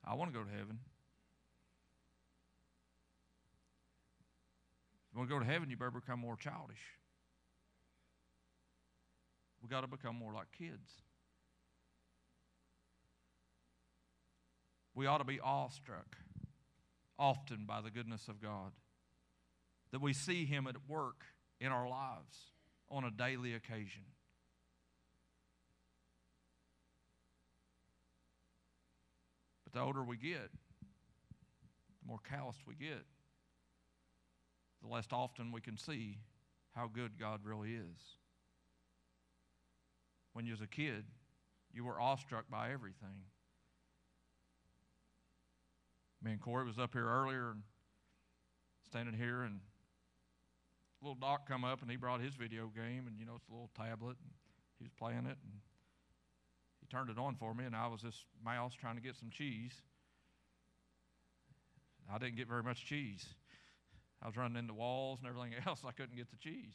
I 0.07 0.15
want 0.15 0.33
to 0.33 0.39
go 0.39 0.45
to 0.45 0.51
heaven. 0.51 0.79
If 5.09 5.13
you 5.13 5.19
want 5.19 5.31
to 5.31 5.35
go 5.35 5.41
to 5.41 5.47
heaven, 5.47 5.71
you 5.71 5.77
better 5.77 5.91
become 5.91 6.21
more 6.21 6.37
childish. 6.37 6.83
We've 9.61 9.71
got 9.71 9.81
to 9.81 9.89
become 9.89 10.17
more 10.17 10.33
like 10.33 10.47
kids. 10.57 10.91
We 14.95 15.07
ought 15.07 15.19
to 15.19 15.25
be 15.25 15.41
awestruck 15.41 16.17
often 17.19 17.65
by 17.67 17.81
the 17.81 17.91
goodness 17.91 18.29
of 18.29 18.41
God, 18.41 18.73
that 19.91 20.01
we 20.01 20.13
see 20.13 20.45
Him 20.45 20.67
at 20.67 20.77
work 20.89 21.25
in 21.61 21.73
our 21.73 21.89
lives 21.89 22.53
on 22.91 23.05
a 23.05 23.11
daily 23.11 23.55
occasion. 23.55 24.03
The 29.77 29.83
older 29.83 30.03
we 30.03 30.17
get, 30.17 30.51
the 32.01 32.09
more 32.09 32.19
calloused 32.27 32.61
we 32.67 32.75
get, 32.75 33.05
the 34.81 34.89
less 34.89 35.05
often 35.13 35.53
we 35.53 35.61
can 35.61 35.77
see 35.77 36.17
how 36.75 36.89
good 36.91 37.19
God 37.21 37.41
really 37.45 37.75
is. 37.75 38.01
When 40.33 40.47
you 40.47 40.53
was 40.53 40.63
a 40.63 40.67
kid, 40.67 41.05
you 41.75 41.85
were 41.85 42.01
awestruck 42.01 42.47
by 42.51 42.73
everything. 42.73 43.25
Me 46.23 46.33
and 46.33 46.41
Corey 46.41 46.65
was 46.65 46.79
up 46.79 46.95
here 46.95 47.07
earlier 47.07 47.51
and 47.51 47.63
standing 48.89 49.15
here 49.15 49.43
and 49.43 49.61
little 51.03 51.17
Doc 51.17 51.47
come 51.47 51.65
up 51.65 51.83
and 51.83 51.91
he 51.91 51.99
brought 51.99 52.23
his 52.23 52.35
video 52.35 52.73
game 52.75 53.05
and 53.07 53.19
you 53.19 53.27
know 53.27 53.35
it's 53.37 53.49
a 53.51 53.53
little 53.53 53.71
tablet 53.77 54.17
and 54.23 54.33
he 54.79 54.85
was 54.85 54.93
playing 54.99 55.27
it 55.27 55.37
and 55.45 55.61
turned 56.97 57.11
it 57.11 57.19
on 57.19 57.35
for 57.35 57.53
me, 57.53 57.65
and 57.65 57.77
I 57.77 57.89
was 57.89 58.01
this 58.01 58.25
mouse 58.43 58.73
trying 58.75 58.97
to 58.97 59.03
get 59.03 59.17
some 59.17 59.29
cheese. 59.31 59.73
I 62.13 62.19
didn't 62.19 62.37
get 62.37 62.49
very 62.49 62.63
much 62.63 62.87
cheese. 62.87 63.27
I 64.23 64.27
was 64.27 64.37
running 64.37 64.57
into 64.57 64.73
walls 64.73 65.19
and 65.21 65.29
everything 65.29 65.53
else. 65.67 65.83
I 65.87 65.93
couldn't 65.93 66.17
get 66.17 66.31
the 66.31 66.37
cheese. 66.37 66.73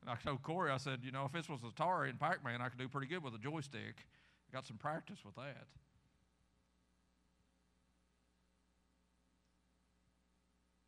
And 0.00 0.10
I 0.10 0.14
told 0.14 0.42
Corey, 0.42 0.70
I 0.70 0.78
said, 0.78 1.00
you 1.02 1.12
know, 1.12 1.26
if 1.26 1.32
this 1.32 1.48
was 1.48 1.60
Atari 1.60 2.08
and 2.08 2.18
Pac 2.18 2.42
Man, 2.42 2.62
I 2.62 2.70
could 2.70 2.78
do 2.78 2.88
pretty 2.88 3.08
good 3.08 3.22
with 3.22 3.34
a 3.34 3.38
joystick. 3.38 4.06
I 4.48 4.56
got 4.56 4.64
some 4.64 4.78
practice 4.78 5.18
with 5.24 5.34
that. 5.34 5.66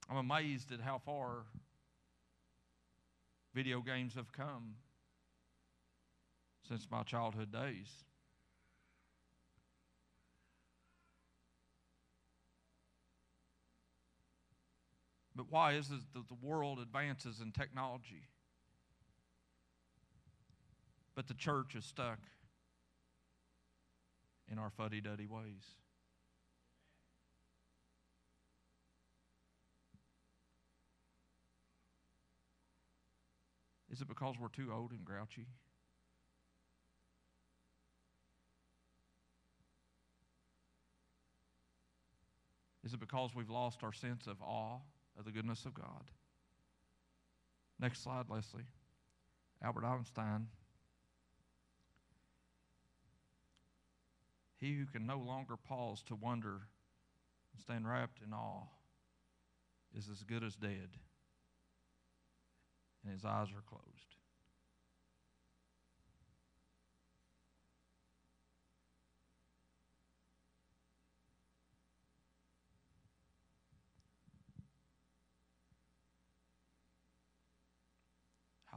I'm 0.08 0.16
amazed 0.16 0.72
at 0.72 0.80
how 0.80 0.98
far 1.04 1.44
video 3.54 3.80
games 3.80 4.14
have 4.14 4.32
come 4.32 4.76
since 6.66 6.86
my 6.90 7.02
childhood 7.02 7.52
days. 7.52 7.88
But 15.34 15.46
why 15.50 15.72
is 15.72 15.90
it 15.90 16.00
that 16.14 16.28
the 16.28 16.46
world 16.46 16.78
advances 16.78 17.40
in 17.40 17.52
technology? 17.52 18.28
But 21.14 21.28
the 21.28 21.34
church 21.34 21.74
is 21.74 21.84
stuck 21.84 22.18
in 24.50 24.58
our 24.58 24.70
fuddy 24.70 25.00
duddy 25.00 25.26
ways. 25.26 25.64
Is 33.90 34.00
it 34.00 34.08
because 34.08 34.36
we're 34.40 34.48
too 34.48 34.72
old 34.72 34.92
and 34.92 35.04
grouchy? 35.04 35.46
Is 42.84 42.94
it 42.94 43.00
because 43.00 43.30
we've 43.34 43.50
lost 43.50 43.84
our 43.84 43.92
sense 43.92 44.26
of 44.26 44.40
awe? 44.42 44.78
Of 45.18 45.24
the 45.24 45.32
goodness 45.32 45.64
of 45.64 45.74
God. 45.74 46.10
Next 47.78 48.02
slide, 48.02 48.26
Leslie. 48.28 48.66
Albert 49.62 49.84
Einstein. 49.84 50.46
He 54.58 54.74
who 54.74 54.86
can 54.86 55.06
no 55.06 55.18
longer 55.18 55.56
pause 55.56 56.02
to 56.04 56.14
wonder 56.14 56.50
and 57.52 57.60
stand 57.62 57.88
wrapped 57.88 58.20
in 58.24 58.32
awe 58.32 58.66
is 59.96 60.08
as 60.08 60.22
good 60.22 60.42
as 60.42 60.54
dead, 60.54 60.88
and 63.02 63.12
his 63.12 63.24
eyes 63.24 63.48
are 63.48 63.62
closed. 63.68 64.14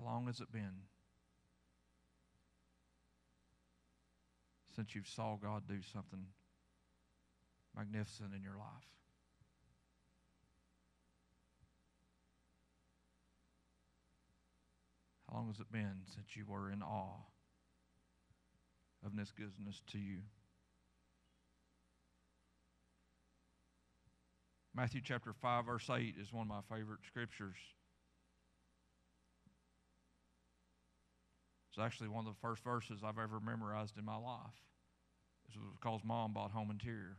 Long 0.03 0.25
has 0.27 0.41
it 0.41 0.51
been 0.51 0.84
since 4.75 4.93
you 4.93 5.01
saw 5.05 5.38
God 5.41 5.63
do 5.67 5.77
something 5.93 6.25
magnificent 7.75 8.34
in 8.36 8.43
your 8.43 8.58
life? 8.58 8.89
How 15.29 15.38
long 15.38 15.47
has 15.47 15.60
it 15.60 15.71
been 15.71 16.01
since 16.13 16.36
you 16.36 16.45
were 16.47 16.71
in 16.71 16.81
awe 16.81 17.23
of 19.05 19.15
this 19.15 19.31
goodness 19.31 19.81
to 19.91 19.97
you? 19.97 20.19
Matthew 24.75 24.99
chapter 25.01 25.31
5, 25.31 25.65
verse 25.65 25.89
8 25.89 26.15
is 26.21 26.34
one 26.34 26.41
of 26.41 26.47
my 26.49 26.75
favorite 26.75 26.99
scriptures. 27.08 27.55
It's 31.76 31.84
actually 31.84 32.08
one 32.08 32.26
of 32.26 32.34
the 32.34 32.40
first 32.40 32.64
verses 32.64 33.02
I've 33.04 33.20
ever 33.20 33.42
memorized 33.46 33.98
in 33.98 34.06
my 34.06 34.16
life. 34.16 34.56
It 35.50 35.60
was 35.60 35.74
because 35.78 36.00
mom 36.06 36.32
bought 36.32 36.52
home 36.52 36.72
interior. 36.72 37.18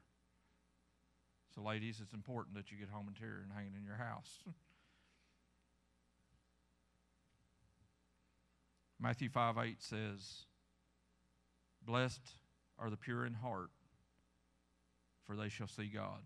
So, 1.55 1.61
ladies, 1.62 2.01
it's 2.03 2.14
important 2.14 2.57
that 2.57 2.73
you 2.73 2.79
get 2.79 2.88
home 2.88 3.05
interior 3.07 3.42
and 3.42 3.53
hang 3.53 3.66
it 3.66 3.77
in 3.79 3.85
your 3.85 3.97
house. 3.97 4.38
Matthew 8.99 9.29
5 9.29 9.59
8 9.59 9.83
says, 9.83 10.47
Blessed 11.85 12.27
are 12.79 12.88
the 12.88 12.97
pure 12.97 13.27
in 13.27 13.35
heart, 13.35 13.69
for 15.27 15.37
they 15.37 15.50
shall 15.50 15.69
see 15.69 15.90
God 15.92 16.23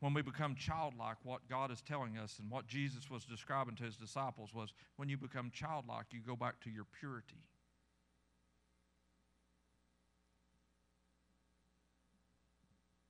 when 0.00 0.14
we 0.14 0.22
become 0.22 0.54
childlike, 0.54 1.16
what 1.24 1.40
God 1.48 1.72
is 1.72 1.82
telling 1.82 2.18
us 2.18 2.38
and 2.38 2.50
what 2.50 2.66
Jesus 2.66 3.10
was 3.10 3.24
describing 3.24 3.74
to 3.76 3.84
his 3.84 3.96
disciples 3.96 4.54
was 4.54 4.72
when 4.96 5.08
you 5.08 5.16
become 5.16 5.50
childlike, 5.52 6.06
you 6.12 6.20
go 6.24 6.36
back 6.36 6.60
to 6.60 6.70
your 6.70 6.84
purity. 7.00 7.42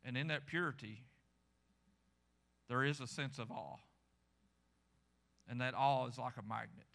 And 0.05 0.17
in 0.17 0.29
that 0.29 0.47
purity, 0.47 1.05
there 2.69 2.83
is 2.83 3.01
a 3.01 3.07
sense 3.07 3.39
of 3.39 3.51
awe. 3.51 3.77
And 5.51 5.61
that 5.61 5.75
awe 5.75 6.07
is 6.07 6.17
like 6.17 6.35
a 6.39 6.43
magnet. 6.43 6.87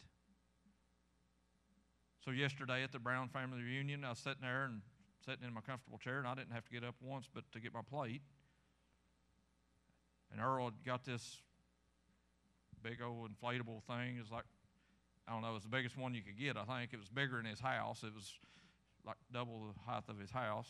So, 2.24 2.30
yesterday 2.30 2.82
at 2.82 2.90
the 2.90 2.98
Brown 2.98 3.28
family 3.28 3.62
reunion, 3.62 4.04
I 4.04 4.10
was 4.10 4.18
sitting 4.18 4.42
there 4.42 4.64
and 4.64 4.80
sitting 5.24 5.46
in 5.46 5.52
my 5.52 5.60
comfortable 5.60 5.98
chair, 5.98 6.18
and 6.18 6.26
I 6.26 6.34
didn't 6.34 6.52
have 6.52 6.64
to 6.64 6.72
get 6.72 6.82
up 6.82 6.94
once 7.00 7.28
but 7.32 7.44
to 7.52 7.60
get 7.60 7.74
my 7.74 7.82
plate. 7.82 8.22
And 10.34 10.42
Earl 10.42 10.64
had 10.64 10.84
got 10.84 11.04
this 11.04 11.40
big 12.82 13.00
old 13.00 13.30
inflatable 13.30 13.84
thing. 13.84 14.18
It's 14.20 14.32
like, 14.32 14.44
I 15.28 15.32
don't 15.32 15.42
know, 15.42 15.52
it 15.52 15.54
was 15.54 15.62
the 15.62 15.68
biggest 15.68 15.96
one 15.96 16.12
you 16.12 16.22
could 16.22 16.36
get, 16.36 16.56
I 16.56 16.64
think. 16.64 16.92
It 16.92 16.98
was 16.98 17.08
bigger 17.08 17.36
than 17.36 17.46
his 17.46 17.60
house. 17.60 18.02
It 18.02 18.12
was 18.12 18.32
like 19.06 19.16
double 19.32 19.72
the 19.72 19.90
height 19.90 20.02
of 20.08 20.18
his 20.18 20.32
house. 20.32 20.68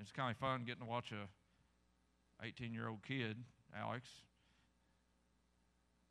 It's 0.00 0.10
kind 0.10 0.32
of 0.32 0.36
fun 0.38 0.64
getting 0.64 0.82
to 0.82 0.88
watch 0.88 1.12
a 1.12 2.44
18 2.44 2.74
year 2.74 2.88
old 2.88 3.02
kid, 3.06 3.36
Alex, 3.76 4.08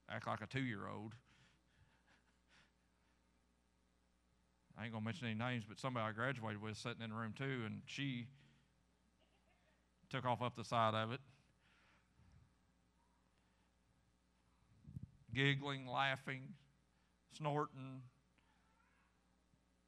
act 0.10 0.26
like 0.26 0.42
a 0.42 0.48
two 0.48 0.62
year 0.62 0.88
old. 0.88 1.14
I 4.78 4.84
ain't 4.84 4.94
to 4.94 5.02
mention 5.02 5.28
any 5.28 5.36
names, 5.36 5.64
but 5.68 5.80
somebody 5.80 6.06
I 6.08 6.12
graduated 6.12 6.62
with 6.62 6.78
sitting 6.78 7.02
in 7.02 7.10
the 7.10 7.16
room 7.16 7.34
too, 7.36 7.64
and 7.66 7.82
she 7.86 8.28
took 10.10 10.24
off 10.24 10.42
up 10.42 10.56
the 10.56 10.64
side 10.64 10.94
of 10.94 11.12
it. 11.12 11.20
Giggling, 15.34 15.88
laughing, 15.88 16.42
snorting. 17.36 18.02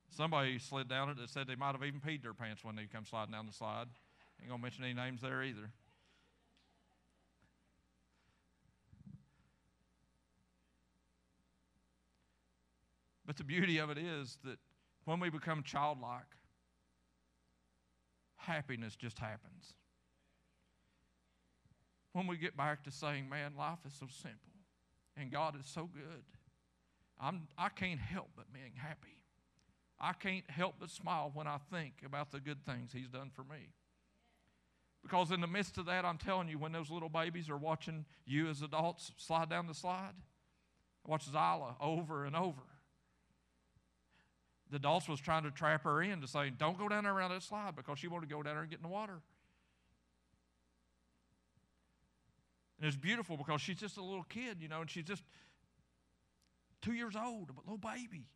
Somebody 0.10 0.58
slid 0.58 0.90
down 0.90 1.10
it 1.10 1.18
that 1.18 1.30
said 1.30 1.48
they 1.48 1.56
might 1.56 1.74
have 1.74 1.84
even 1.84 2.02
peed 2.02 2.24
their 2.24 2.34
pants 2.34 2.64
when 2.64 2.76
they 2.76 2.86
come 2.86 3.06
sliding 3.06 3.32
down 3.32 3.46
the 3.46 3.54
slide. 3.54 3.88
Ain't 4.42 4.50
gonna 4.50 4.62
mention 4.62 4.84
any 4.84 4.94
names 4.94 5.22
there 5.22 5.44
either. 5.44 5.72
But 13.26 13.38
the 13.38 13.44
beauty 13.44 13.78
of 13.78 13.92
it 13.92 14.00
is 14.00 14.40
that 14.44 14.58
when 15.10 15.20
we 15.20 15.32
become 15.32 15.64
childlike, 15.64 16.36
happiness 18.36 18.95
just 18.95 19.18
happens. 19.18 19.74
When 22.14 22.28
we 22.28 22.38
get 22.38 22.55
back 22.55 22.84
to 22.84 22.91
saying, 22.91 23.28
man, 23.28 23.53
life 23.57 23.80
is 23.88 23.93
so 23.93 24.05
simple 24.07 24.53
and 25.18 25.32
God 25.32 25.60
is 25.60 25.66
so 25.66 25.89
good, 25.91 26.24
I'm, 27.20 27.47
I 27.57 27.70
can't 27.70 27.99
help 27.99 28.28
but 28.36 28.53
being 28.53 28.74
happy. 28.76 29.24
I 29.99 30.14
can't 30.14 30.47
help 30.47 30.76
but 30.80 30.91
smile 30.91 31.32
when 31.34 31.47
I 31.47 31.57
think 31.72 32.03
about 32.05 32.32
the 32.32 32.39
good 32.39 32.64
things 32.64 32.93
He's 32.93 33.10
done 33.10 33.32
for 33.34 33.43
me. 33.43 33.74
Because 35.01 35.32
in 35.32 35.41
the 35.41 35.47
midst 35.47 35.80
of 35.80 35.88
that, 35.88 36.05
I'm 36.05 36.20
telling 36.20 36.49
you, 36.49 36.60
when 36.60 36.72
those 36.72 36.91
little 36.91 37.10
babies 37.10 37.49
are 37.49 37.57
watching 37.57 38.05
you 38.28 38.47
as 38.47 38.62
adults 38.62 39.12
slide 39.18 39.49
down 39.49 39.66
the 39.66 39.74
slide, 39.74 40.14
watch 41.07 41.26
Zyla 41.32 41.78
over 41.82 42.26
and 42.26 42.36
over. 42.36 42.62
The 44.70 44.78
adults 44.78 45.08
was 45.08 45.20
trying 45.20 45.44
to 45.44 45.52
trap 45.52 45.84
her 45.84 46.02
in 46.02 46.22
to 46.22 46.28
say, 46.28 46.52
Don't 46.52 46.78
go 46.78 46.88
down 46.88 47.04
there 47.04 47.14
around 47.14 47.32
that 47.32 47.44
slide 47.44 47.76
because 47.76 48.00
she 48.00 48.08
wanted 48.08 48.30
to 48.30 48.36
go 48.36 48.44
down 48.44 48.54
there 48.54 48.62
and 48.62 48.70
get 48.70 48.80
in 48.80 48.84
the 48.84 48.90
water. 48.90 49.22
And 52.78 52.88
it's 52.88 52.96
beautiful 52.96 53.36
because 53.36 53.62
she's 53.62 53.78
just 53.78 53.98
a 53.98 54.04
little 54.04 54.24
kid, 54.24 54.58
you 54.62 54.70
know, 54.70 54.82
and 54.82 54.90
she's 54.90 55.04
just 55.04 55.24
two 56.82 56.94
years 56.94 57.16
old, 57.16 57.50
a 57.50 57.70
little 57.70 57.78
baby. 57.78 58.28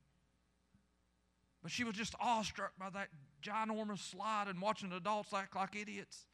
But 1.62 1.72
she 1.72 1.86
was 1.86 1.96
just 1.96 2.14
awestruck 2.20 2.74
by 2.78 2.90
that 2.90 3.08
ginormous 3.42 4.00
slide 4.00 4.48
and 4.50 4.62
watching 4.62 4.90
the 4.90 4.98
adults 4.98 5.34
act 5.34 5.56
like 5.56 5.76
idiots. 5.76 6.26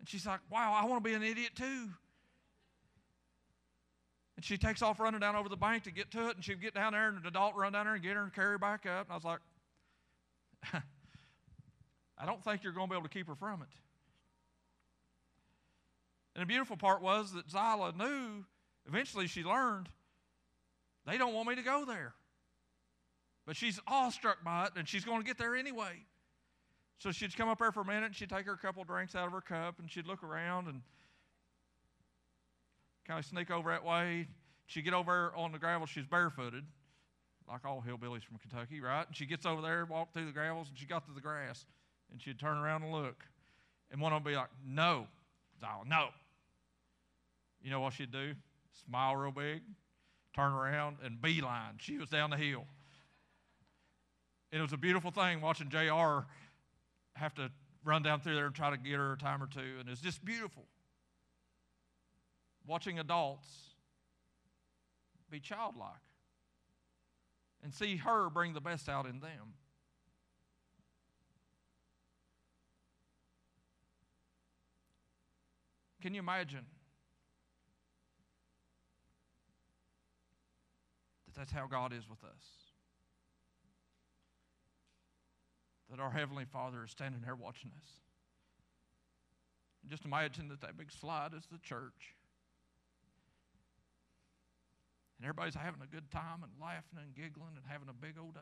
And 0.00 0.08
she's 0.08 0.26
like, 0.26 0.40
wow, 0.50 0.72
I 0.74 0.84
want 0.86 1.04
to 1.04 1.08
be 1.08 1.14
an 1.14 1.22
idiot 1.22 1.52
too. 1.54 1.90
And 4.36 4.44
she 4.44 4.56
takes 4.56 4.80
off 4.82 4.98
running 4.98 5.20
down 5.20 5.36
over 5.36 5.48
the 5.48 5.56
bank 5.56 5.84
to 5.84 5.90
get 5.90 6.10
to 6.12 6.28
it, 6.28 6.36
and 6.36 6.44
she'd 6.44 6.60
get 6.60 6.74
down 6.74 6.92
there, 6.92 7.08
and 7.08 7.18
an 7.18 7.26
adult 7.26 7.54
run 7.54 7.72
down 7.72 7.86
there 7.86 7.94
and 7.94 8.02
get 8.02 8.14
her 8.14 8.22
and 8.22 8.32
carry 8.32 8.52
her 8.52 8.58
back 8.58 8.86
up. 8.86 9.06
And 9.06 9.12
I 9.12 9.14
was 9.14 9.24
like, 9.24 9.40
I 12.18 12.26
don't 12.26 12.42
think 12.42 12.62
you're 12.62 12.72
going 12.72 12.88
to 12.88 12.90
be 12.90 12.96
able 12.96 13.08
to 13.08 13.12
keep 13.12 13.26
her 13.26 13.34
from 13.34 13.62
it. 13.62 13.68
And 16.34 16.42
the 16.42 16.46
beautiful 16.46 16.76
part 16.76 17.02
was 17.02 17.32
that 17.32 17.46
Zyla 17.48 17.96
knew, 17.96 18.44
eventually 18.86 19.26
she 19.26 19.42
learned, 19.42 19.88
they 21.06 21.18
don't 21.18 21.34
want 21.34 21.48
me 21.48 21.56
to 21.56 21.62
go 21.62 21.84
there. 21.84 22.14
But 23.46 23.56
she's 23.56 23.80
awestruck 23.86 24.42
by 24.44 24.66
it, 24.66 24.72
and 24.76 24.88
she's 24.88 25.04
going 25.04 25.20
to 25.20 25.26
get 25.26 25.36
there 25.36 25.54
anyway. 25.54 26.06
So 26.98 27.10
she'd 27.10 27.36
come 27.36 27.48
up 27.48 27.58
there 27.58 27.72
for 27.72 27.80
a 27.80 27.84
minute, 27.84 28.04
and 28.06 28.14
she'd 28.14 28.30
take 28.30 28.46
her 28.46 28.52
a 28.52 28.58
couple 28.58 28.84
drinks 28.84 29.14
out 29.14 29.26
of 29.26 29.32
her 29.32 29.40
cup, 29.40 29.78
and 29.78 29.90
she'd 29.90 30.06
look 30.06 30.22
around 30.22 30.68
and 30.68 30.80
kind 33.06 33.18
of 33.18 33.24
sneak 33.24 33.50
over 33.50 33.70
that 33.70 33.84
way. 33.84 34.28
She'd 34.66 34.82
get 34.82 34.94
over 34.94 35.32
on 35.36 35.52
the 35.52 35.58
gravel. 35.58 35.86
She's 35.86 36.06
barefooted, 36.06 36.64
like 37.48 37.64
all 37.64 37.84
hillbillies 37.86 38.22
from 38.22 38.38
Kentucky, 38.38 38.80
right? 38.80 39.06
And 39.06 39.16
she 39.16 39.26
gets 39.26 39.44
over 39.44 39.60
there, 39.60 39.84
walk 39.84 40.12
through 40.12 40.26
the 40.26 40.32
gravels, 40.32 40.68
and 40.68 40.78
she 40.78 40.86
got 40.86 41.04
to 41.06 41.12
the 41.12 41.20
grass, 41.20 41.66
and 42.10 42.20
she'd 42.20 42.38
turn 42.38 42.56
around 42.56 42.82
and 42.82 42.92
look. 42.92 43.24
And 43.90 44.00
one 44.00 44.12
of 44.12 44.16
them 44.16 44.24
would 44.24 44.30
be 44.30 44.36
like, 44.36 44.48
no, 44.66 45.06
Zyla, 45.62 45.86
no. 45.86 46.08
You 47.62 47.70
know 47.70 47.80
what 47.80 47.92
she'd 47.92 48.10
do? 48.10 48.34
Smile 48.86 49.16
real 49.16 49.32
big, 49.32 49.62
turn 50.34 50.52
around, 50.52 50.96
and 51.04 51.20
beeline. 51.20 51.74
She 51.78 51.98
was 51.98 52.08
down 52.08 52.30
the 52.30 52.36
hill. 52.36 52.64
And 54.50 54.60
it 54.60 54.62
was 54.62 54.72
a 54.72 54.78
beautiful 54.78 55.10
thing 55.10 55.40
watching 55.40 55.68
JR 55.68 56.26
have 57.14 57.34
to 57.34 57.50
run 57.84 58.02
down 58.02 58.20
through 58.20 58.34
there 58.34 58.46
and 58.46 58.54
try 58.54 58.70
to 58.70 58.76
get 58.76 58.94
her 58.94 59.12
a 59.12 59.18
time 59.18 59.42
or 59.42 59.46
two. 59.46 59.78
And 59.80 59.88
it's 59.88 60.00
just 60.00 60.24
beautiful. 60.24 60.64
Watching 62.66 62.98
adults 62.98 63.48
be 65.30 65.40
childlike 65.40 65.90
and 67.62 67.72
see 67.72 67.96
her 67.96 68.28
bring 68.30 68.52
the 68.52 68.60
best 68.60 68.88
out 68.88 69.06
in 69.06 69.20
them. 69.20 69.54
Can 76.00 76.14
you 76.14 76.20
imagine 76.20 76.66
that 81.26 81.34
that's 81.34 81.52
how 81.52 81.66
God 81.66 81.92
is 81.92 82.08
with 82.08 82.24
us? 82.24 82.72
that 85.92 86.00
our 86.00 86.10
Heavenly 86.10 86.46
Father 86.46 86.82
is 86.84 86.90
standing 86.90 87.20
there 87.20 87.36
watching 87.36 87.70
us. 87.76 87.90
Just 89.86 90.06
imagine 90.06 90.48
that 90.48 90.62
that 90.62 90.78
big 90.78 90.90
slide 90.90 91.32
is 91.36 91.46
the 91.52 91.58
church. 91.58 92.16
And 95.22 95.28
everybody's 95.28 95.54
having 95.54 95.80
a 95.80 95.86
good 95.86 96.10
time 96.10 96.42
and 96.42 96.50
laughing 96.60 96.98
and 96.98 97.14
giggling 97.14 97.54
and 97.54 97.62
having 97.68 97.86
a 97.88 97.92
big 97.92 98.18
old 98.20 98.34
day. 98.34 98.40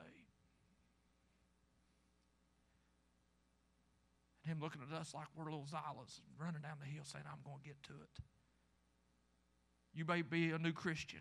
And 4.43 4.51
him 4.51 4.63
looking 4.63 4.81
at 4.81 4.99
us 4.99 5.13
like 5.13 5.27
we're 5.37 5.45
little 5.45 5.67
Zylas 5.71 6.21
running 6.41 6.63
down 6.63 6.79
the 6.81 6.87
hill 6.87 7.05
saying, 7.05 7.27
I'm 7.31 7.45
going 7.45 7.59
to 7.59 7.69
get 7.69 7.83
to 7.83 7.93
it. 7.93 8.25
You 9.93 10.07
may 10.07 10.23
be 10.23 10.53
a 10.53 10.59
new 10.59 10.73
Christian. 10.73 11.21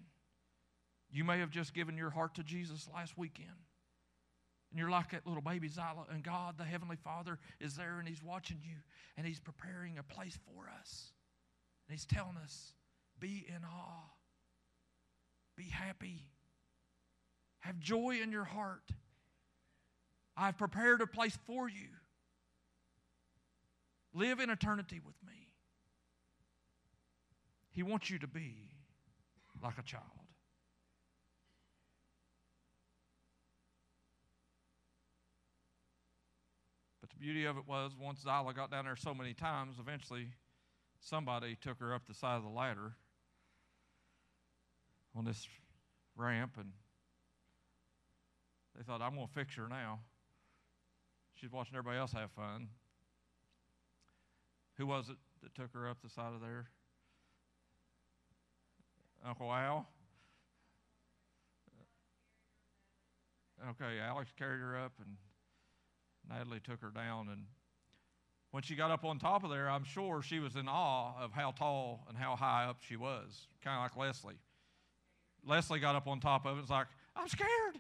You 1.12 1.26
may 1.26 1.40
have 1.40 1.50
just 1.50 1.74
given 1.74 1.98
your 1.98 2.12
heart 2.12 2.36
to 2.36 2.44
Jesus 2.44 2.88
last 2.96 3.18
weekend. 3.18 3.50
And 4.72 4.80
you're 4.80 4.90
like 4.90 5.12
that 5.12 5.28
little 5.28 5.42
baby 5.42 5.68
Zyla, 5.68 6.10
and 6.10 6.24
God, 6.24 6.58
the 6.58 6.64
Heavenly 6.64 6.96
Father, 6.96 7.38
is 7.60 7.76
there 7.76 8.00
and 8.00 8.08
He's 8.08 8.24
watching 8.24 8.60
you 8.64 8.78
and 9.18 9.28
He's 9.28 9.42
preparing 9.42 9.98
a 9.98 10.04
place 10.04 10.40
for 10.46 10.70
us. 10.80 11.12
And 11.86 11.98
He's 11.98 12.06
telling 12.06 12.38
us, 12.42 12.72
be 13.20 13.46
in 13.50 13.66
awe, 13.66 14.06
be 15.60 15.66
happy, 15.66 16.24
have 17.60 17.78
joy 17.80 18.18
in 18.24 18.32
your 18.32 18.46
heart. 18.46 18.94
I've 20.38 20.58
prepared 20.58 21.02
a 21.02 21.08
place 21.08 21.38
for 21.46 21.68
you. 21.68 21.90
Live 24.14 24.40
in 24.40 24.50
eternity 24.50 25.02
with 25.06 25.16
me. 25.28 25.50
He 27.72 27.84
wants 27.84 28.10
you 28.10 28.20
to 28.20 28.28
be 28.28 28.70
like 29.62 29.78
a 29.78 29.84
child. 29.84 30.06
But 37.02 37.10
the 37.10 37.18
beauty 37.18 37.44
of 37.44 37.58
it 37.58 37.68
was 37.68 37.92
once 38.00 38.24
Zyla 38.24 38.56
got 38.56 38.72
down 38.72 38.86
there 38.86 38.96
so 38.96 39.14
many 39.14 39.34
times, 39.34 39.76
eventually 39.78 40.30
somebody 41.02 41.58
took 41.62 41.82
her 41.82 41.94
up 41.94 42.04
the 42.08 42.14
side 42.14 42.38
of 42.38 42.44
the 42.44 42.50
ladder 42.50 42.94
on 45.16 45.26
this 45.26 45.48
ramp 46.16 46.54
and 46.58 46.72
they 48.78 48.84
thought, 48.84 49.02
I'm 49.02 49.16
going 49.16 49.28
to 49.28 49.34
fix 49.34 49.56
her 49.56 49.68
now. 49.68 50.00
She's 51.36 51.52
watching 51.52 51.76
everybody 51.76 52.00
else 52.00 52.12
have 52.14 52.32
fun. 52.32 52.68
Who 54.78 54.88
was 54.88 55.10
it 55.10 55.18
that 55.44 55.56
took 55.56 55.74
her 55.74 55.90
up 55.90 55.98
the 56.02 56.10
side 56.10 56.34
of 56.34 56.42
there? 56.42 56.68
Uncle 59.26 59.52
Al? 59.52 59.88
Okay, 63.72 64.00
Alex 64.02 64.32
carried 64.38 64.62
her 64.62 64.78
up 64.78 64.94
and 65.00 65.18
Natalie 66.30 66.62
took 66.62 66.82
her 66.82 66.92
down, 66.92 67.28
and 67.30 67.46
when 68.52 68.64
she 68.64 68.76
got 68.76 68.92
up 68.92 69.04
on 69.04 69.20
top 69.20 69.44
of 69.44 69.50
there, 69.50 69.70
I'm 69.70 69.84
sure 69.84 70.22
she 70.22 70.40
was 70.40 70.56
in 70.56 70.68
awe 70.68 71.14
of 71.20 71.32
how 71.32 71.52
tall 71.52 72.06
and 72.08 72.18
how 72.18 72.36
high 72.36 72.66
up 72.66 72.78
she 72.82 72.96
was, 72.96 73.48
kind 73.64 73.78
of 73.78 73.84
like 73.84 73.98
Leslie. 73.98 74.40
Leslie 75.46 75.80
got 75.80 75.96
up 75.96 76.08
on 76.08 76.20
top 76.20 76.46
of 76.46 76.50
it 76.50 76.52
and 76.54 76.62
was 76.62 76.70
like, 76.70 76.88
I'm 77.16 77.28
scared. 77.28 77.80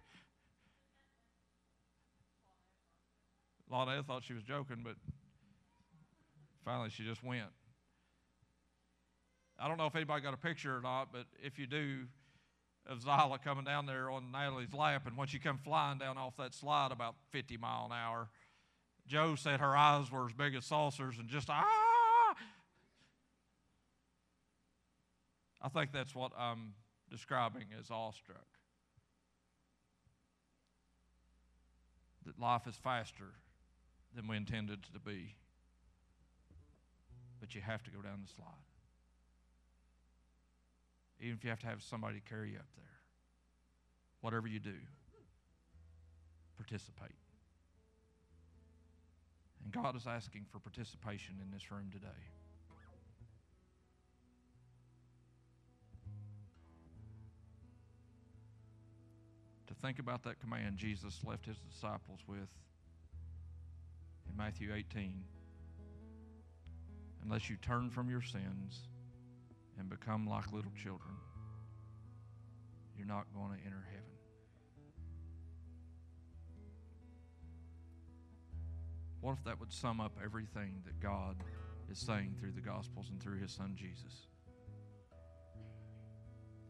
Lana 3.69 4.03
thought 4.03 4.23
she 4.23 4.33
was 4.33 4.43
joking, 4.43 4.81
but 4.83 4.95
finally 6.65 6.89
she 6.89 7.03
just 7.03 7.23
went. 7.23 7.49
I 9.59 9.67
don't 9.67 9.77
know 9.77 9.85
if 9.85 9.95
anybody 9.95 10.21
got 10.23 10.33
a 10.33 10.37
picture 10.37 10.77
or 10.77 10.81
not, 10.81 11.09
but 11.11 11.25
if 11.43 11.59
you 11.59 11.67
do, 11.67 12.05
of 12.87 13.03
Zyla 13.03 13.41
coming 13.41 13.65
down 13.65 13.85
there 13.85 14.09
on 14.09 14.31
Natalie's 14.31 14.73
lap, 14.73 15.05
and 15.05 15.15
when 15.15 15.27
she 15.27 15.37
come 15.37 15.57
flying 15.57 15.99
down 15.99 16.17
off 16.17 16.35
that 16.37 16.55
slide 16.55 16.91
about 16.91 17.15
50 17.31 17.57
mile 17.57 17.85
an 17.85 17.91
hour, 17.91 18.29
Joe 19.07 19.35
said 19.35 19.59
her 19.59 19.75
eyes 19.75 20.11
were 20.11 20.25
as 20.25 20.33
big 20.33 20.55
as 20.55 20.65
saucers 20.65 21.19
and 21.19 21.27
just 21.27 21.49
ah. 21.49 22.35
I 25.61 25.67
think 25.69 25.91
that's 25.91 26.15
what 26.15 26.31
I'm 26.37 26.73
describing 27.09 27.65
as 27.79 27.89
awestruck. 27.89 28.45
That 32.25 32.39
life 32.39 32.67
is 32.67 32.75
faster 32.75 33.33
than 34.15 34.27
we 34.27 34.37
intended 34.37 34.83
to 34.93 34.99
be. 34.99 35.35
But 37.39 37.55
you 37.55 37.61
have 37.61 37.83
to 37.83 37.91
go 37.91 38.01
down 38.01 38.19
the 38.25 38.31
slide. 38.31 38.45
Even 41.21 41.35
if 41.37 41.43
you 41.43 41.49
have 41.49 41.59
to 41.59 41.67
have 41.67 41.81
somebody 41.81 42.21
carry 42.27 42.51
you 42.51 42.57
up 42.57 42.67
there. 42.75 42.85
Whatever 44.21 44.47
you 44.47 44.59
do, 44.59 44.75
participate. 46.57 47.15
And 49.63 49.71
God 49.71 49.95
is 49.95 50.07
asking 50.07 50.45
for 50.51 50.59
participation 50.59 51.35
in 51.41 51.51
this 51.51 51.71
room 51.71 51.89
today. 51.91 52.07
Think 59.81 59.99
about 59.99 60.23
that 60.23 60.39
command 60.39 60.77
Jesus 60.77 61.21
left 61.25 61.45
his 61.45 61.57
disciples 61.57 62.19
with 62.27 62.49
in 64.29 64.37
Matthew 64.37 64.73
18 64.73 65.23
unless 67.23 67.49
you 67.49 67.57
turn 67.57 67.89
from 67.89 68.09
your 68.09 68.21
sins 68.21 68.87
and 69.77 69.89
become 69.89 70.27
like 70.27 70.51
little 70.51 70.71
children, 70.71 71.15
you're 72.97 73.07
not 73.07 73.25
going 73.33 73.57
to 73.57 73.65
enter 73.65 73.83
heaven. 73.89 74.03
What 79.21 79.33
if 79.33 79.43
that 79.43 79.59
would 79.59 79.71
sum 79.71 79.99
up 79.99 80.13
everything 80.23 80.81
that 80.85 80.99
God 80.99 81.37
is 81.91 81.97
saying 81.97 82.35
through 82.39 82.51
the 82.51 82.61
Gospels 82.61 83.09
and 83.09 83.21
through 83.21 83.39
His 83.39 83.51
Son 83.51 83.73
Jesus? 83.75 84.27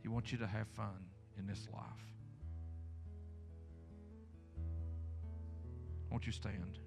He 0.01 0.07
wants 0.07 0.31
you 0.31 0.37
to 0.39 0.47
have 0.47 0.67
fun 0.69 1.05
in 1.37 1.45
this 1.45 1.67
life. 1.71 2.18
Won't 6.09 6.25
you 6.25 6.31
stand? 6.31 6.79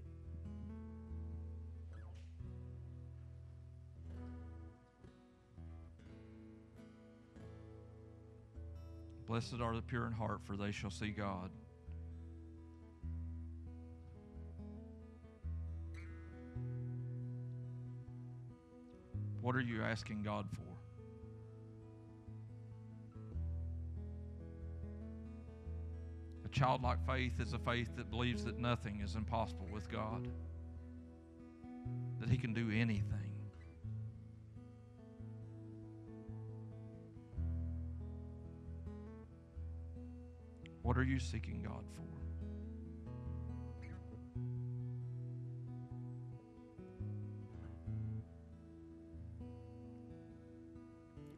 Blessed 9.26 9.60
are 9.62 9.74
the 9.74 9.82
pure 9.82 10.06
in 10.06 10.12
heart, 10.12 10.40
for 10.44 10.56
they 10.56 10.72
shall 10.72 10.90
see 10.90 11.08
God. 11.08 11.50
What 19.40 19.56
are 19.56 19.60
you 19.60 19.82
asking 19.82 20.22
God 20.22 20.48
for? 20.52 20.71
Childlike 26.62 27.04
faith 27.04 27.40
is 27.40 27.54
a 27.54 27.58
faith 27.58 27.88
that 27.96 28.08
believes 28.08 28.44
that 28.44 28.56
nothing 28.56 29.00
is 29.02 29.16
impossible 29.16 29.66
with 29.72 29.90
God, 29.90 30.28
that 32.20 32.30
He 32.30 32.36
can 32.38 32.54
do 32.54 32.70
anything. 32.70 33.02
What 40.82 40.96
are 40.96 41.02
you 41.02 41.18
seeking 41.18 41.62
God 41.64 41.82
for? 41.96 42.02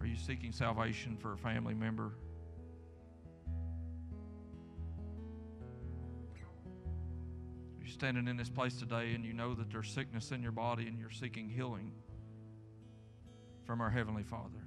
Are 0.03 0.07
you 0.07 0.17
seeking 0.17 0.53
salvation 0.53 1.17
for 1.17 1.33
a 1.33 1.39
family 1.39 1.73
member? 1.73 2.13
Standing 7.95 8.27
in 8.27 8.37
this 8.37 8.51
place 8.51 8.75
today 8.75 9.15
and 9.15 9.25
you 9.25 9.33
know 9.33 9.55
that 9.55 9.71
there's 9.71 9.89
sickness 9.89 10.33
in 10.33 10.43
your 10.43 10.51
body 10.51 10.89
and 10.89 10.99
you're 10.99 11.11
seeking 11.11 11.49
healing 11.49 11.93
from 13.65 13.81
our 13.81 13.89
Heavenly 13.89 14.25
Father. 14.25 14.67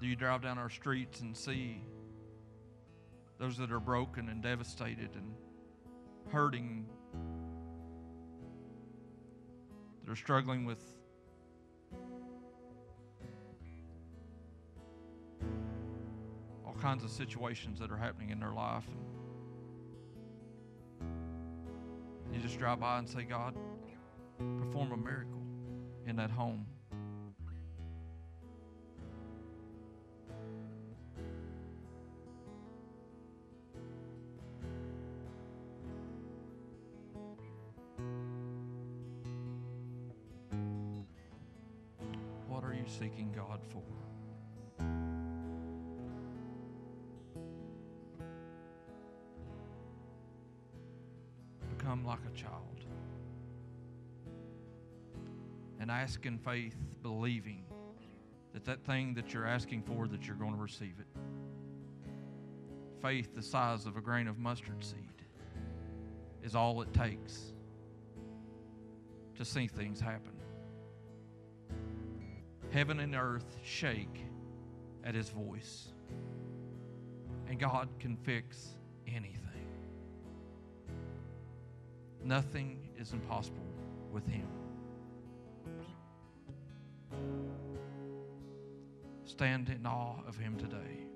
Do 0.00 0.06
you 0.06 0.14
drive 0.14 0.42
down 0.42 0.58
our 0.58 0.70
streets 0.70 1.20
and 1.20 1.36
see 1.36 1.82
those 3.40 3.58
that 3.58 3.72
are 3.72 3.80
broken 3.80 4.28
and 4.28 4.40
devastated 4.40 5.10
and 5.16 5.34
hurting, 6.28 6.86
that 10.04 10.12
are 10.12 10.16
struggling 10.16 10.64
with 10.64 10.97
kinds 16.88 17.04
of 17.04 17.10
situations 17.10 17.78
that 17.78 17.92
are 17.92 17.98
happening 17.98 18.30
in 18.30 18.40
their 18.40 18.54
life? 18.54 18.86
And 21.02 22.34
you 22.34 22.40
just 22.40 22.58
drive 22.58 22.80
by 22.80 22.98
and 22.98 23.06
say, 23.06 23.24
God, 23.24 23.54
perform 24.38 24.92
a 24.92 24.96
miracle 24.96 25.42
in 26.06 26.16
that 26.16 26.30
home. 26.30 26.64
Like 52.04 52.20
a 52.26 52.36
child. 52.36 52.84
And 55.80 55.90
ask 55.90 56.24
in 56.26 56.38
faith, 56.38 56.76
believing 57.02 57.64
that 58.52 58.64
that 58.64 58.82
thing 58.84 59.14
that 59.14 59.32
you're 59.32 59.46
asking 59.46 59.82
for, 59.82 60.08
that 60.08 60.26
you're 60.26 60.36
going 60.36 60.54
to 60.54 60.60
receive 60.60 60.94
it. 60.98 61.06
Faith 63.02 63.34
the 63.34 63.42
size 63.42 63.86
of 63.86 63.96
a 63.96 64.00
grain 64.00 64.26
of 64.26 64.38
mustard 64.38 64.82
seed 64.82 64.96
is 66.42 66.54
all 66.54 66.80
it 66.82 66.92
takes 66.92 67.52
to 69.36 69.44
see 69.44 69.68
things 69.68 70.00
happen. 70.00 70.32
Heaven 72.70 73.00
and 73.00 73.14
earth 73.14 73.56
shake 73.62 74.24
at 75.04 75.14
his 75.14 75.30
voice. 75.30 75.92
And 77.48 77.58
God 77.58 77.88
can 77.98 78.16
fix 78.16 78.76
anything. 79.06 79.47
Nothing 82.28 82.78
is 82.98 83.14
impossible 83.14 83.64
with 84.12 84.26
him. 84.28 84.46
Stand 89.24 89.70
in 89.70 89.86
awe 89.86 90.16
of 90.28 90.36
him 90.36 90.54
today 90.58 91.06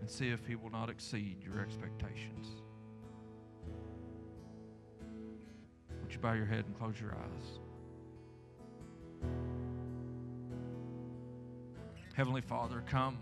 and 0.00 0.10
see 0.10 0.30
if 0.30 0.44
he 0.44 0.56
will 0.56 0.70
not 0.70 0.90
exceed 0.90 1.36
your 1.40 1.60
expectations. 1.60 2.48
Would 6.02 6.12
you 6.12 6.18
bow 6.18 6.32
your 6.32 6.46
head 6.46 6.64
and 6.66 6.76
close 6.76 7.00
your 7.00 7.12
eyes? 7.12 7.60
Heavenly 12.16 12.40
Father, 12.40 12.82
come. 12.90 13.18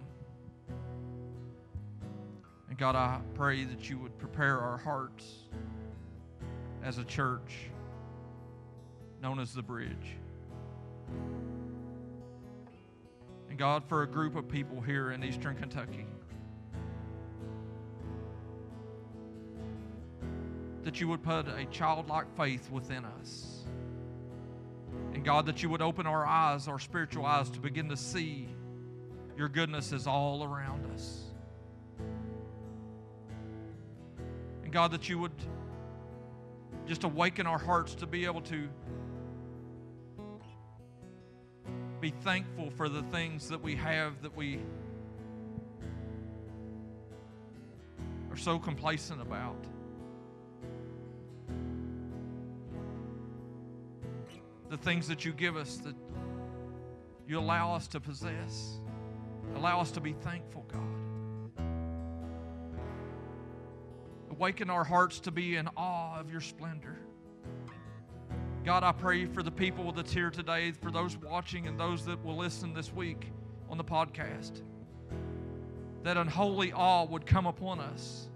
And 2.77 2.81
God, 2.83 2.95
I 2.95 3.21
pray 3.35 3.65
that 3.65 3.89
you 3.89 3.99
would 3.99 4.16
prepare 4.37 4.61
our 4.61 4.77
hearts 4.77 5.25
as 6.85 6.99
a 6.99 7.05
church 7.05 7.71
known 9.23 9.41
as 9.41 9.55
the 9.55 9.63
Bridge. 9.63 10.17
And 13.49 13.59
God, 13.59 13.83
for 13.89 14.03
a 14.03 14.07
group 14.07 14.37
of 14.37 14.47
people 14.47 14.83
here 14.83 15.13
in 15.13 15.25
Eastern 15.25 15.57
Kentucky, 15.57 16.05
that 20.83 21.01
you 21.01 21.09
would 21.09 21.23
put 21.23 21.49
a 21.49 21.65
childlike 21.71 22.27
faith 22.37 22.71
within 22.71 23.07
us. 23.07 23.65
And 25.15 25.25
God, 25.25 25.47
that 25.47 25.63
you 25.63 25.71
would 25.71 25.81
open 25.81 26.07
our 26.07 26.27
eyes, 26.27 26.69
our 26.69 26.79
spiritual 26.79 27.25
eyes, 27.25 27.49
to 27.51 27.59
begin 27.59 27.89
to 27.89 27.97
see 27.97 28.49
your 29.35 29.49
goodness 29.49 29.93
is 29.93 30.07
all 30.07 30.45
around 30.45 30.85
us. 30.93 31.26
And 34.67 34.73
God, 34.73 34.91
that 34.91 35.09
you 35.09 35.21
would 35.21 35.31
just 36.89 37.05
awaken 37.05 37.47
our 37.47 37.57
hearts 37.57 37.95
to 37.95 38.05
be 38.05 38.25
able 38.25 38.41
to 38.41 38.69
be 42.01 42.11
thankful 42.11 42.71
for 42.71 42.89
the 42.89 43.03
things 43.05 43.49
that 43.51 43.63
we 43.63 43.77
have 43.77 44.21
that 44.23 44.37
we 44.37 44.59
are 48.29 48.37
so 48.37 48.59
complacent 48.59 49.23
about. 49.23 49.65
The 54.69 54.79
things 54.79 55.07
that 55.07 55.25
you 55.25 55.31
give 55.31 55.57
us 55.57 55.77
that 55.77 55.95
you 57.29 57.39
allow 57.39 57.73
us 57.73 57.87
to 57.87 58.01
possess. 58.01 58.81
Allow 59.55 59.81
us 59.81 59.93
to 59.93 60.01
be 60.01 60.15
thankful, 60.15 60.65
God. 60.67 61.06
Awaken 64.37 64.69
our 64.69 64.85
hearts 64.85 65.21
to 65.21 65.31
be 65.31 65.57
in 65.57 65.67
awe 65.79 66.21
of 66.21 66.31
your 66.31 66.43
splendor. 66.43 66.99
God, 68.67 68.85
I 68.85 68.93
pray 68.93 69.25
for 69.25 69.43
the 69.43 69.51
people 69.51 69.93
that's 69.93 70.13
here 70.13 70.29
today, 70.29 70.73
for 70.73 70.91
those 70.91 71.17
watching 71.17 71.67
and 71.67 71.81
those 71.81 72.05
that 72.05 72.23
will 72.23 72.37
listen 72.37 72.75
this 72.75 72.93
week 72.93 73.33
on 73.71 73.79
the 73.79 73.85
podcast, 73.85 74.61
that 76.03 76.19
unholy 76.19 76.71
awe 76.73 77.05
would 77.05 77.25
come 77.25 77.47
upon 77.47 77.81
us 77.81 78.29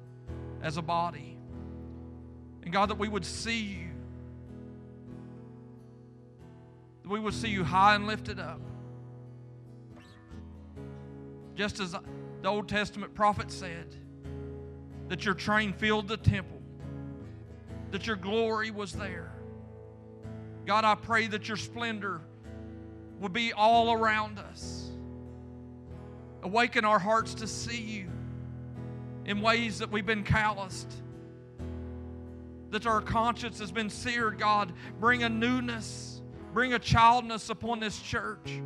as 0.63 0.79
a 0.79 0.83
body. 0.83 1.37
And 2.63 2.73
God, 2.73 2.89
that 2.89 2.99
we 2.99 3.09
would 3.09 3.27
see 3.27 3.61
you, 3.61 3.89
that 7.03 7.11
we 7.11 7.21
would 7.21 7.35
see 7.35 7.49
you 7.49 7.63
high 7.63 7.95
and 7.95 8.07
lifted 8.07 8.39
up. 8.41 8.61
Just 11.57 11.79
as 11.79 11.93
the 11.93 12.49
Old 12.49 12.69
Testament 12.69 13.15
prophet 13.15 13.51
said, 13.51 13.95
that 15.11 15.25
your 15.25 15.35
train 15.35 15.73
filled 15.73 16.07
the 16.07 16.17
temple, 16.17 16.63
that 17.91 18.07
your 18.07 18.15
glory 18.15 18.71
was 18.71 18.93
there. 18.93 19.33
God, 20.67 20.85
I 20.85 20.95
pray 20.95 21.27
that 21.27 21.49
your 21.49 21.57
splendor 21.57 22.21
would 23.19 23.33
be 23.33 23.53
all 23.53 23.93
around 23.93 24.39
us. 24.39 24.89
Awaken 26.45 26.85
our 26.85 27.01
hearts 27.01 27.35
to 27.35 27.49
see 27.49 27.81
you 27.81 28.11
in 29.25 29.41
ways 29.41 29.81
that 29.81 29.91
we've 29.91 30.07
been 30.07 30.23
calloused, 30.23 30.93
that 32.71 32.87
our 32.87 33.01
conscience 33.01 33.59
has 33.59 33.73
been 33.73 33.91
seared. 33.91 34.39
God, 34.39 34.73
bring 35.01 35.25
a 35.25 35.29
newness, 35.29 36.23
bring 36.55 36.73
a 36.75 36.79
childness 36.79 37.51
upon 37.51 37.81
this 37.81 38.01
church. 38.01 38.63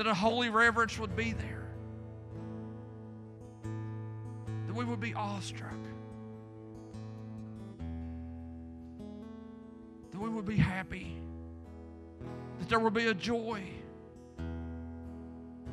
That 0.00 0.06
a 0.06 0.14
holy 0.14 0.48
reverence 0.48 0.98
would 0.98 1.14
be 1.14 1.34
there, 1.34 1.68
that 4.66 4.74
we 4.74 4.82
would 4.82 4.98
be 4.98 5.12
awestruck. 5.12 5.74
that 10.10 10.18
we 10.18 10.30
would 10.30 10.46
be 10.46 10.56
happy, 10.56 11.18
that 12.60 12.70
there 12.70 12.78
would 12.78 12.94
be 12.94 13.08
a 13.08 13.14
joy, 13.14 13.62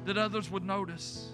that 0.04 0.18
others 0.18 0.52
would 0.52 0.66
notice. 0.66 1.30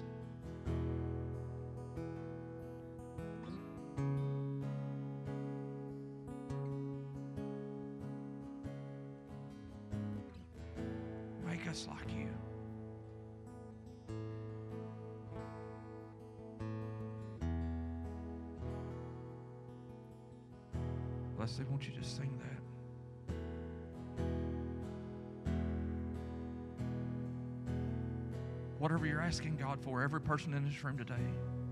For, 29.84 30.02
every 30.02 30.22
person 30.22 30.54
in 30.54 30.66
this 30.66 30.84
room 30.84 30.98
today. 30.98 31.63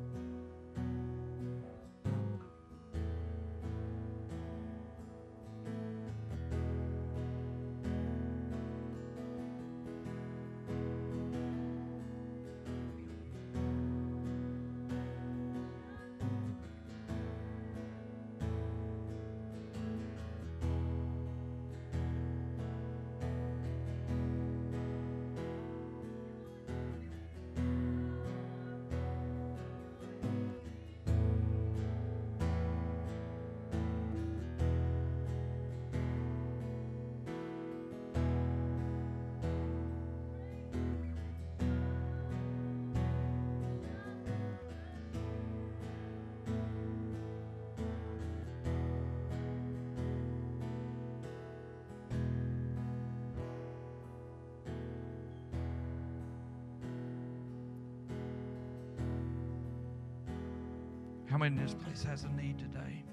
How 61.31 61.37
many 61.37 61.55
in 61.55 61.63
this 61.63 61.73
place 61.73 62.03
has 62.03 62.25
a 62.25 62.29
need 62.29 62.59
today? 62.59 63.05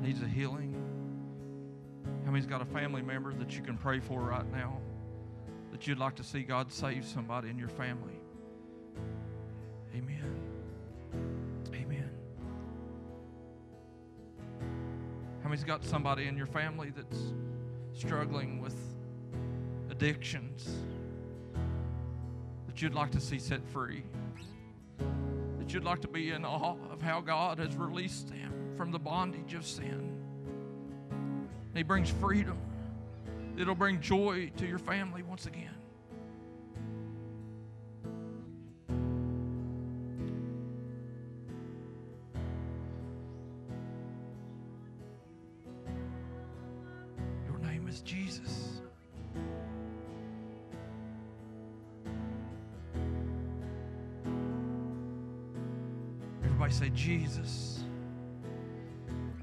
Needs 0.00 0.22
a 0.22 0.28
healing? 0.28 0.72
How 2.24 2.30
many's 2.30 2.46
got 2.46 2.62
a 2.62 2.64
family 2.66 3.02
member 3.02 3.34
that 3.34 3.56
you 3.56 3.62
can 3.62 3.76
pray 3.76 3.98
for 3.98 4.20
right 4.20 4.48
now? 4.52 4.78
That 5.72 5.88
you'd 5.88 5.98
like 5.98 6.14
to 6.14 6.22
see 6.22 6.42
God 6.42 6.72
save 6.72 7.04
somebody 7.04 7.50
in 7.50 7.58
your 7.58 7.68
family? 7.68 8.14
Amen. 9.92 10.40
Amen. 11.74 12.10
How 15.42 15.48
many's 15.48 15.64
got 15.64 15.84
somebody 15.84 16.28
in 16.28 16.36
your 16.36 16.46
family 16.46 16.92
that's 16.94 17.32
struggling 17.92 18.60
with 18.60 18.76
addictions 19.90 20.76
that 22.68 22.80
you'd 22.80 22.94
like 22.94 23.10
to 23.10 23.20
see 23.20 23.40
set 23.40 23.66
free? 23.70 24.04
You'd 25.74 25.82
like 25.82 26.00
to 26.00 26.08
be 26.08 26.30
in 26.30 26.44
awe 26.44 26.76
of 26.92 27.02
how 27.02 27.20
God 27.20 27.58
has 27.58 27.74
released 27.74 28.28
them 28.28 28.72
from 28.76 28.92
the 28.92 28.98
bondage 28.98 29.54
of 29.54 29.66
sin. 29.66 30.16
he 31.74 31.82
brings 31.82 32.08
freedom. 32.08 32.56
It'll 33.58 33.74
bring 33.74 34.00
joy 34.00 34.52
to 34.56 34.66
your 34.66 34.78
family 34.78 35.22
once 35.22 35.46
again. 35.46 35.73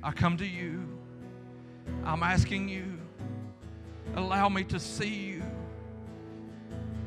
I 0.04 0.12
come 0.12 0.38
to 0.38 0.46
you. 0.46 0.88
I'm 2.04 2.24
asking 2.24 2.70
you, 2.70 2.98
allow 4.16 4.50
me 4.50 4.64
to 4.66 4.80
see 4.80 5.14
you 5.14 5.44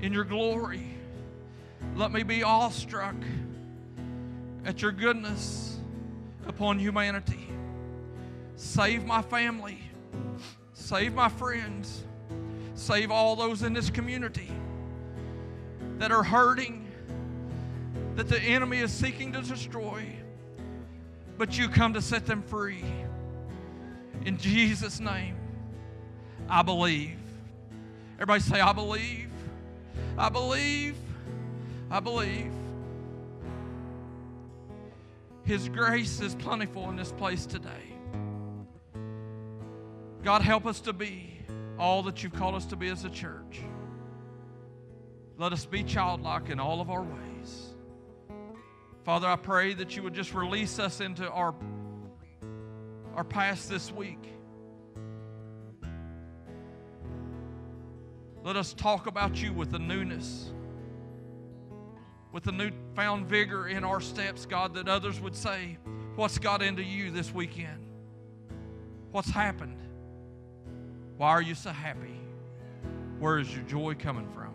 in 0.01 0.13
your 0.13 0.25
glory. 0.25 0.87
Let 1.97 2.13
me 2.13 2.23
be 2.23 2.43
awestruck 2.43 3.17
at 4.65 4.83
your 4.83 4.93
goodness 4.93 5.79
upon 6.47 6.79
humanity. 6.79 7.49
Save 8.57 9.05
my 9.05 9.23
family. 9.23 9.81
Save 10.73 11.15
my 11.15 11.29
friends. 11.29 12.05
Save 12.75 13.11
all 13.11 13.37
those 13.37 13.63
in 13.63 13.73
this 13.73 13.91
community 13.91 14.51
that 15.99 16.13
are 16.13 16.23
hurting 16.23 16.87
that 18.17 18.29
the 18.29 18.41
enemy 18.41 18.79
is 18.79 18.93
seeking 18.93 19.33
to 19.33 19.43
destroy, 19.43 20.07
but 21.37 21.59
you 21.59 21.69
come 21.69 21.95
to 21.95 22.03
set 22.03 22.27
them 22.27 22.43
free. 22.43 22.85
In 24.25 24.39
Jesus' 24.39 25.01
name, 25.01 25.37
I 26.49 26.63
believe. 26.63 27.19
Everybody 28.15 28.41
say, 28.41 28.61
I 28.61 28.73
believe. 28.73 29.29
I 30.17 30.29
believe. 30.29 30.97
I 31.91 32.01
believe. 32.01 32.53
His 35.45 35.69
grace 35.69 36.21
is 36.21 36.35
plentiful 36.35 36.89
in 36.89 36.97
this 36.97 37.13
place 37.13 37.45
today. 37.45 37.93
God, 40.23 40.41
help 40.41 40.65
us 40.65 40.81
to 40.81 40.95
be 40.95 41.39
all 41.79 42.03
that 42.05 42.23
you've 42.23 42.33
called 42.33 42.55
us 42.55 42.65
to 42.67 42.77
be 42.77 42.89
as 42.89 43.05
a 43.05 43.11
church. 43.11 43.61
Let 45.37 45.53
us 45.53 45.67
be 45.67 45.83
childlike 45.83 46.49
in 46.49 46.61
all 46.61 46.81
of 46.81 46.89
our 46.89 47.03
ways. 47.03 47.34
Father, 49.05 49.29
I 49.29 49.37
pray 49.37 49.75
that 49.75 49.95
you 49.97 50.03
would 50.03 50.15
just 50.15 50.33
release 50.33 50.79
us 50.79 51.03
into 51.03 51.29
our, 51.29 51.55
our 53.15 53.25
past 53.25 53.69
this 53.69 53.93
week. 53.93 54.33
Let 58.43 58.57
us 58.57 58.73
talk 58.73 59.07
about 59.07 59.43
you 59.43 59.53
with 59.53 59.71
the 59.71 59.79
newness, 59.79 60.53
with 62.33 62.45
the 62.45 62.53
newfound 62.53 63.27
vigor 63.27 63.69
in 63.69 63.85
our 63.85 64.01
steps, 64.01 64.47
God, 64.47 64.73
that 64.75 64.89
others 64.89 65.21
would 65.21 65.37
say, 65.37 65.79
What's 66.17 66.39
got 66.39 66.63
into 66.63 66.83
you 66.83 67.11
this 67.11 67.35
weekend? 67.35 67.85
What's 69.11 69.31
happened? 69.31 69.81
Why 71.17 71.31
are 71.31 71.43
you 71.43 71.55
so 71.55 71.71
happy? 71.71 72.21
Where 73.19 73.39
is 73.39 73.55
your 73.55 73.65
joy 73.65 73.95
coming 73.95 74.29
from? 74.33 74.55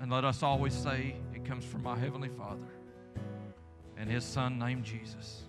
And 0.00 0.10
let 0.10 0.24
us 0.24 0.42
always 0.42 0.72
say, 0.72 1.16
It 1.34 1.44
comes 1.44 1.64
from 1.64 1.82
my 1.82 1.98
Heavenly 1.98 2.30
Father 2.30 2.68
and 3.98 4.08
His 4.10 4.24
Son 4.24 4.58
named 4.58 4.84
Jesus. 4.84 5.42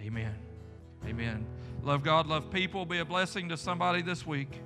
Amen. 0.00 0.34
Amen. 1.06 1.46
Love 1.82 2.02
God, 2.02 2.26
love 2.26 2.50
people. 2.50 2.84
Be 2.84 2.98
a 2.98 3.04
blessing 3.04 3.48
to 3.48 3.56
somebody 3.56 4.02
this 4.02 4.26
week. 4.26 4.60